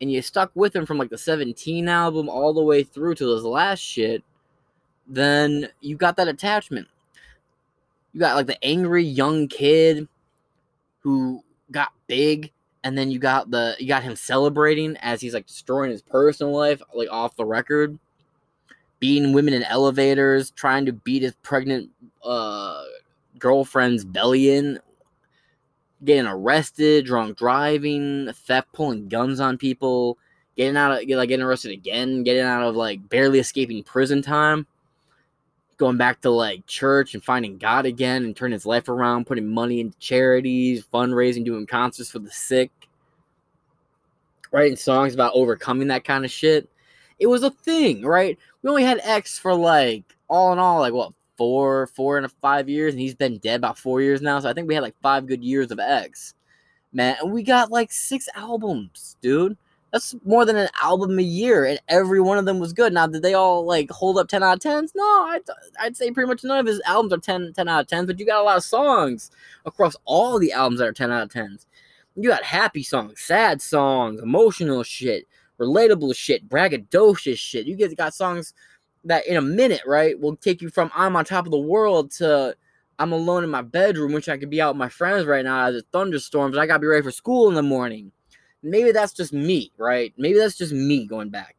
and 0.00 0.10
you 0.10 0.22
stuck 0.22 0.50
with 0.54 0.74
him 0.74 0.86
from 0.86 0.98
like 0.98 1.10
the 1.10 1.18
17 1.18 1.88
album 1.88 2.28
all 2.28 2.52
the 2.52 2.62
way 2.62 2.82
through 2.82 3.14
to 3.16 3.28
his 3.28 3.44
last 3.44 3.80
shit, 3.80 4.22
then 5.06 5.68
you 5.80 5.96
got 5.96 6.16
that 6.16 6.28
attachment. 6.28 6.86
You 8.12 8.20
got 8.20 8.36
like 8.36 8.46
the 8.46 8.62
angry 8.64 9.04
young 9.04 9.48
kid 9.48 10.08
who 11.00 11.42
got 11.70 11.92
big 12.06 12.52
and 12.84 12.96
then 12.96 13.10
you 13.10 13.18
got 13.18 13.50
the 13.50 13.76
you 13.78 13.88
got 13.88 14.02
him 14.02 14.16
celebrating 14.16 14.96
as 14.98 15.20
he's 15.20 15.34
like 15.34 15.46
destroying 15.46 15.90
his 15.90 16.02
personal 16.02 16.56
life 16.56 16.80
like 16.94 17.08
off 17.10 17.36
the 17.36 17.44
record. 17.44 17.98
Beating 19.00 19.32
women 19.32 19.54
in 19.54 19.62
elevators 19.64 20.50
trying 20.52 20.86
to 20.86 20.92
beat 20.92 21.22
his 21.22 21.34
pregnant 21.42 21.90
uh 22.24 22.82
girlfriend's 23.38 24.04
belly 24.04 24.50
in 24.50 24.80
getting 26.04 26.26
arrested 26.26 27.04
drunk 27.06 27.36
driving 27.36 28.30
theft 28.32 28.72
pulling 28.72 29.08
guns 29.08 29.40
on 29.40 29.58
people 29.58 30.16
getting 30.56 30.76
out 30.76 30.92
of 30.92 31.08
like 31.08 31.28
getting 31.28 31.44
arrested 31.44 31.72
again 31.72 32.22
getting 32.22 32.42
out 32.42 32.62
of 32.62 32.76
like 32.76 33.08
barely 33.08 33.38
escaping 33.38 33.82
prison 33.82 34.22
time 34.22 34.66
going 35.78 35.96
back 35.96 36.20
to 36.20 36.30
like 36.30 36.66
church 36.66 37.14
and 37.14 37.22
finding 37.22 37.56
God 37.56 37.86
again 37.86 38.24
and 38.24 38.36
turning 38.36 38.52
his 38.52 38.66
life 38.66 38.88
around, 38.88 39.26
putting 39.26 39.46
money 39.48 39.80
into 39.80 39.96
charities, 39.98 40.84
fundraising, 40.92 41.44
doing 41.44 41.66
concerts 41.66 42.10
for 42.10 42.18
the 42.18 42.30
sick, 42.30 42.70
writing 44.50 44.76
songs 44.76 45.14
about 45.14 45.32
overcoming 45.34 45.88
that 45.88 46.04
kind 46.04 46.24
of 46.24 46.30
shit. 46.30 46.68
It 47.18 47.28
was 47.28 47.44
a 47.44 47.50
thing, 47.50 48.04
right? 48.04 48.36
We 48.62 48.70
only 48.70 48.84
had 48.84 49.00
X 49.02 49.38
for 49.38 49.54
like 49.54 50.02
all 50.28 50.52
in 50.52 50.58
all, 50.58 50.80
like 50.80 50.92
what, 50.92 51.12
four, 51.38 51.86
four 51.86 52.18
and 52.18 52.26
a 52.26 52.28
five 52.28 52.68
years, 52.68 52.92
and 52.92 53.00
he's 53.00 53.14
been 53.14 53.38
dead 53.38 53.56
about 53.56 53.78
four 53.78 54.02
years 54.02 54.20
now. 54.20 54.38
So 54.40 54.50
I 54.50 54.52
think 54.52 54.68
we 54.68 54.74
had 54.74 54.82
like 54.82 54.96
five 55.00 55.26
good 55.26 55.42
years 55.42 55.70
of 55.70 55.78
X. 55.78 56.34
Man, 56.92 57.16
and 57.22 57.32
we 57.32 57.42
got 57.42 57.70
like 57.70 57.92
six 57.92 58.28
albums, 58.34 59.16
dude. 59.22 59.56
That's 59.92 60.14
more 60.24 60.44
than 60.44 60.56
an 60.56 60.68
album 60.82 61.18
a 61.18 61.22
year, 61.22 61.64
and 61.64 61.80
every 61.88 62.20
one 62.20 62.36
of 62.36 62.44
them 62.44 62.58
was 62.58 62.74
good. 62.74 62.92
Now, 62.92 63.06
did 63.06 63.22
they 63.22 63.32
all 63.32 63.64
like 63.64 63.90
hold 63.90 64.18
up 64.18 64.28
10 64.28 64.42
out 64.42 64.64
of 64.64 64.72
10s? 64.72 64.90
No, 64.94 65.04
I'd, 65.04 65.40
I'd 65.80 65.96
say 65.96 66.10
pretty 66.10 66.28
much 66.28 66.44
none 66.44 66.58
of 66.58 66.66
his 66.66 66.82
albums 66.84 67.12
are 67.14 67.18
10, 67.18 67.54
10 67.54 67.68
out 67.68 67.80
of 67.80 67.86
10s, 67.86 68.06
but 68.06 68.18
you 68.18 68.26
got 68.26 68.40
a 68.40 68.44
lot 68.44 68.58
of 68.58 68.64
songs 68.64 69.30
across 69.64 69.96
all 70.04 70.38
the 70.38 70.52
albums 70.52 70.80
that 70.80 70.88
are 70.88 70.92
10 70.92 71.10
out 71.10 71.22
of 71.22 71.30
10s. 71.30 71.64
You 72.16 72.28
got 72.28 72.42
happy 72.42 72.82
songs, 72.82 73.20
sad 73.20 73.62
songs, 73.62 74.20
emotional 74.20 74.82
shit, 74.82 75.26
relatable 75.58 76.14
shit, 76.14 76.48
braggadocious 76.48 77.38
shit. 77.38 77.66
You 77.66 77.76
guys 77.76 77.94
got 77.94 78.12
songs 78.12 78.52
that 79.08 79.26
in 79.26 79.36
a 79.36 79.42
minute, 79.42 79.82
right, 79.86 80.18
will 80.18 80.36
take 80.36 80.62
you 80.62 80.70
from 80.70 80.90
I'm 80.94 81.16
on 81.16 81.24
top 81.24 81.44
of 81.44 81.50
the 81.50 81.58
world 81.58 82.12
to 82.12 82.56
I'm 82.98 83.12
alone 83.12 83.44
in 83.44 83.50
my 83.50 83.62
bedroom, 83.62 84.12
which 84.12 84.28
I 84.28 84.38
could 84.38 84.50
be 84.50 84.60
out 84.60 84.74
with 84.74 84.78
my 84.78 84.88
friends 84.88 85.26
right 85.26 85.44
now 85.44 85.66
as 85.66 85.76
it 85.76 85.86
thunderstorms. 85.92 86.56
I 86.56 86.66
gotta 86.66 86.80
be 86.80 86.86
ready 86.86 87.02
for 87.02 87.10
school 87.10 87.48
in 87.48 87.54
the 87.54 87.62
morning 87.62 88.12
maybe 88.62 88.92
that's 88.92 89.12
just 89.12 89.32
me, 89.32 89.72
right? 89.78 90.12
Maybe 90.16 90.38
that's 90.38 90.56
just 90.56 90.72
me 90.72 91.06
going 91.06 91.30
back 91.30 91.56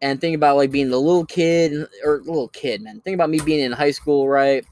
and 0.00 0.20
think 0.20 0.34
about 0.34 0.56
like 0.56 0.70
being 0.70 0.90
the 0.90 1.00
little 1.00 1.26
kid 1.26 1.86
or 2.04 2.18
little 2.24 2.48
kid, 2.48 2.82
man. 2.82 3.00
Think 3.00 3.14
about 3.14 3.30
me 3.30 3.40
being 3.40 3.60
in 3.60 3.72
high 3.72 3.90
school, 3.90 4.28
right? 4.28 4.64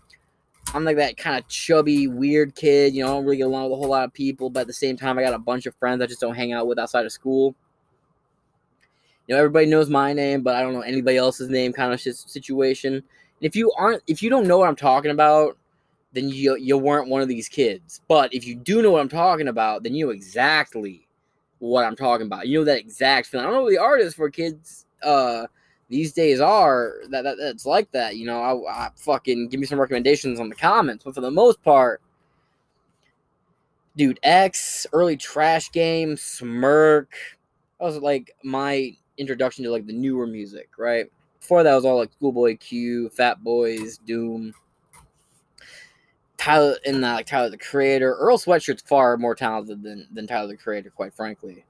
I'm 0.75 0.85
like 0.85 0.97
that 0.97 1.17
kind 1.17 1.39
of 1.39 1.49
chubby, 1.49 2.07
weird 2.07 2.55
kid. 2.55 2.95
You 2.95 3.05
know, 3.05 3.11
I 3.11 3.15
don't 3.15 3.25
really 3.25 3.39
get 3.39 3.47
along 3.47 3.65
with 3.65 3.73
a 3.73 3.77
whole 3.77 3.89
lot 3.89 4.05
of 4.05 4.13
people, 4.13 4.51
but 4.51 4.61
at 4.61 4.67
the 4.67 4.73
same 4.73 4.97
time, 4.97 5.19
I 5.19 5.23
got 5.23 5.35
a 5.35 5.39
bunch 5.39 5.67
of 5.67 5.75
friends 5.77 6.03
I 6.03 6.07
just 6.07 6.21
don't 6.21 6.35
hang 6.35 6.53
out 6.53 6.67
with 6.67 6.79
outside 6.79 7.07
of 7.07 7.13
school. 7.13 7.55
You 9.31 9.37
know, 9.37 9.43
everybody 9.43 9.67
knows 9.67 9.89
my 9.89 10.13
name, 10.13 10.43
but 10.43 10.57
I 10.57 10.61
don't 10.61 10.73
know 10.73 10.81
anybody 10.81 11.17
else's 11.17 11.49
name, 11.49 11.73
kind 11.73 11.93
of 11.93 12.01
situation. 12.01 12.95
And 12.95 13.05
if 13.41 13.55
you 13.55 13.71
aren't, 13.79 14.03
if 14.09 14.25
you 14.25 14.29
don't 14.29 14.49
know 14.49 14.59
what 14.59 14.67
I'm 14.67 14.75
talking 14.75 15.13
about, 15.13 15.57
then 16.13 16.31
you 16.31 16.57
you 16.57 16.77
weren't 16.77 17.09
one 17.09 17.23
of 17.23 17.29
these 17.29 17.49
kids. 17.49 18.01
But 18.09 18.35
if 18.35 18.45
you 18.45 18.57
do 18.57 18.83
know 18.83 18.91
what 18.91 19.01
I'm 19.01 19.09
talking 19.09 19.47
about, 19.47 19.85
then 19.85 19.95
you 19.95 20.07
know 20.07 20.11
exactly 20.11 21.07
what 21.61 21.85
I'm 21.85 21.95
talking 21.95 22.27
about. 22.27 22.49
You 22.49 22.59
know 22.59 22.65
that 22.65 22.81
exact 22.81 23.29
feeling. 23.29 23.47
I 23.47 23.51
don't 23.51 23.59
know 23.59 23.63
what 23.63 23.71
the 23.71 23.79
artists 23.79 24.17
for 24.17 24.29
kids 24.31 24.85
uh 25.05 25.47
these 25.89 26.13
days 26.13 26.41
are 26.41 26.95
that, 27.11 27.23
that 27.23 27.37
that's 27.39 27.65
like 27.65 27.89
that. 27.93 28.17
You 28.17 28.27
know, 28.27 28.43
I, 28.43 28.87
I 28.87 28.89
fucking 28.97 29.47
give 29.47 29.61
me 29.61 29.67
some 29.67 29.79
recommendations 29.79 30.41
on 30.41 30.49
the 30.49 30.57
comments, 30.57 31.05
but 31.05 31.15
for 31.15 31.21
the 31.21 31.31
most 31.31 31.63
part, 31.63 32.03
dude, 33.95 34.19
X, 34.25 34.89
early 34.93 35.17
trash 35.17 35.71
game, 35.71 36.17
Smirk. 36.17 37.13
That 37.79 37.87
was 37.87 37.97
like 37.99 38.35
my 38.43 38.97
introduction 39.19 39.65
to 39.65 39.71
like 39.71 39.87
the 39.87 39.93
newer 39.93 40.27
music, 40.27 40.71
right? 40.79 41.07
Before 41.41 41.63
that 41.63 41.75
was 41.75 41.85
all 41.85 41.99
like 41.99 42.13
Schoolboy 42.13 42.57
Q, 42.59 43.09
Fat 43.11 43.43
Boys, 43.43 43.99
Doom. 43.99 44.55
Tyler 46.37 46.77
in 46.85 47.05
uh, 47.05 47.15
like 47.15 47.27
Tyler 47.27 47.51
the 47.51 47.59
Creator. 47.59 48.15
Earl 48.15 48.39
Sweatshirt's 48.39 48.83
far 48.83 49.17
more 49.17 49.35
talented 49.35 49.83
than 49.83 50.09
than 50.13 50.27
Tyler 50.27 50.49
the 50.49 50.57
Creator, 50.57 50.91
quite 50.91 51.13
frankly. 51.13 51.65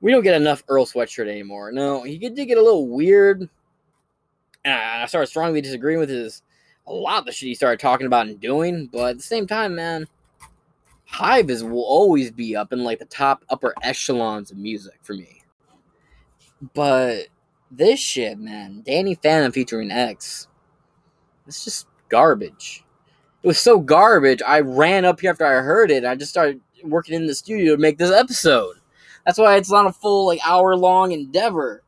We 0.00 0.10
don't 0.10 0.24
get 0.24 0.34
enough 0.34 0.64
Earl 0.68 0.86
Sweatshirt 0.86 1.28
anymore. 1.28 1.70
No, 1.70 2.02
he 2.02 2.18
did 2.18 2.34
get 2.34 2.58
a 2.58 2.62
little 2.62 2.88
weird. 2.88 3.48
And 4.64 4.74
I 4.74 5.06
started 5.06 5.28
strongly 5.28 5.60
disagreeing 5.60 6.00
with 6.00 6.08
his 6.08 6.42
a 6.86 6.92
lot 6.92 7.20
of 7.20 7.26
the 7.26 7.32
shit 7.32 7.48
he 7.48 7.54
started 7.54 7.78
talking 7.78 8.06
about 8.06 8.26
and 8.26 8.40
doing. 8.40 8.88
But 8.92 9.10
at 9.10 9.16
the 9.18 9.22
same 9.22 9.46
time, 9.46 9.76
man, 9.76 10.06
Hive 11.04 11.50
is 11.50 11.62
will 11.62 11.84
always 11.84 12.30
be 12.30 12.56
up 12.56 12.72
in 12.72 12.82
like 12.82 12.98
the 12.98 13.04
top 13.04 13.44
upper 13.50 13.74
echelons 13.82 14.50
of 14.50 14.56
music 14.56 14.98
for 15.02 15.14
me. 15.14 15.41
But 16.74 17.26
this 17.70 17.98
shit, 17.98 18.38
man, 18.38 18.82
Danny 18.86 19.14
Phantom 19.14 19.52
featuring 19.52 19.90
X, 19.90 20.48
it's 21.46 21.64
just 21.64 21.86
garbage 22.08 22.84
it 23.42 23.46
was 23.46 23.58
so 23.58 23.80
garbage. 23.80 24.40
I 24.42 24.60
ran 24.60 25.04
up 25.04 25.20
here 25.20 25.30
after 25.30 25.46
I 25.46 25.62
heard 25.62 25.90
it. 25.90 26.04
I 26.04 26.14
just 26.14 26.30
started 26.30 26.60
working 26.84 27.14
in 27.14 27.26
the 27.26 27.34
studio 27.34 27.74
to 27.74 27.80
make 27.80 27.98
this 27.98 28.12
episode. 28.12 28.76
That's 29.26 29.38
why 29.38 29.56
it's 29.56 29.70
not 29.70 29.86
a 29.86 29.92
full 29.92 30.26
like 30.26 30.40
hour 30.46 30.76
long 30.76 31.12
endeavor. 31.12 31.82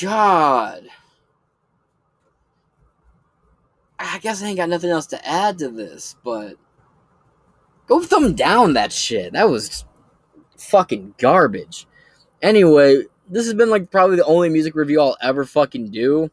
God. 0.00 0.82
I 3.98 4.18
guess 4.18 4.42
I 4.42 4.48
ain't 4.48 4.58
got 4.58 4.68
nothing 4.68 4.90
else 4.90 5.06
to 5.08 5.26
add 5.26 5.58
to 5.58 5.68
this, 5.68 6.16
but 6.22 6.56
go 7.86 8.02
thumb 8.02 8.34
down 8.34 8.74
that 8.74 8.92
shit. 8.92 9.32
That 9.32 9.48
was 9.48 9.84
fucking 10.58 11.14
garbage. 11.18 11.86
Anyway, 12.42 13.02
this 13.28 13.46
has 13.46 13.54
been 13.54 13.70
like 13.70 13.90
probably 13.90 14.16
the 14.16 14.24
only 14.24 14.48
music 14.48 14.74
review 14.74 15.00
I'll 15.00 15.16
ever 15.22 15.44
fucking 15.44 15.90
do. 15.90 16.30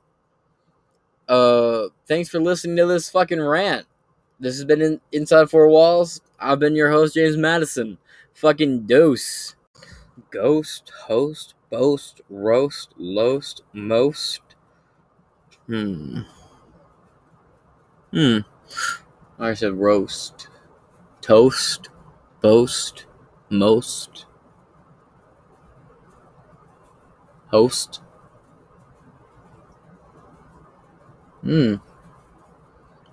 Uh, 1.28 1.88
thanks 2.08 2.30
for 2.30 2.40
listening 2.40 2.76
to 2.78 2.86
this 2.86 3.10
fucking 3.10 3.42
rant. 3.42 3.86
This 4.40 4.56
has 4.56 4.66
been 4.66 4.82
in, 4.82 5.02
Inside 5.12 5.50
Four 5.50 5.70
Walls. 5.70 6.22
I've 6.40 6.60
been 6.60 6.76
your 6.76 6.92
host, 6.92 7.16
James 7.16 7.38
Madison. 7.38 7.98
Fucking 8.34 8.82
dose. 8.86 9.56
ghost, 10.32 10.92
host, 11.06 11.54
boast, 11.70 12.22
roast, 12.30 12.94
loast, 12.98 13.62
most. 13.72 14.42
Hmm. 15.68 16.22
Hmm. 18.12 18.40
I 19.40 19.54
said 19.54 19.74
roast. 19.74 20.50
Toast, 21.22 21.90
boast, 22.42 23.06
most. 23.54 24.26
Host. 27.48 28.02
Hmm. 31.42 31.76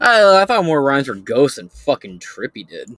I, 0.00 0.40
I 0.42 0.44
thought 0.46 0.64
more 0.64 0.82
rhymes 0.82 1.08
for 1.08 1.14
ghost 1.14 1.56
than 1.56 1.68
fucking 1.68 2.20
Trippie 2.20 2.66
did. 2.66 2.88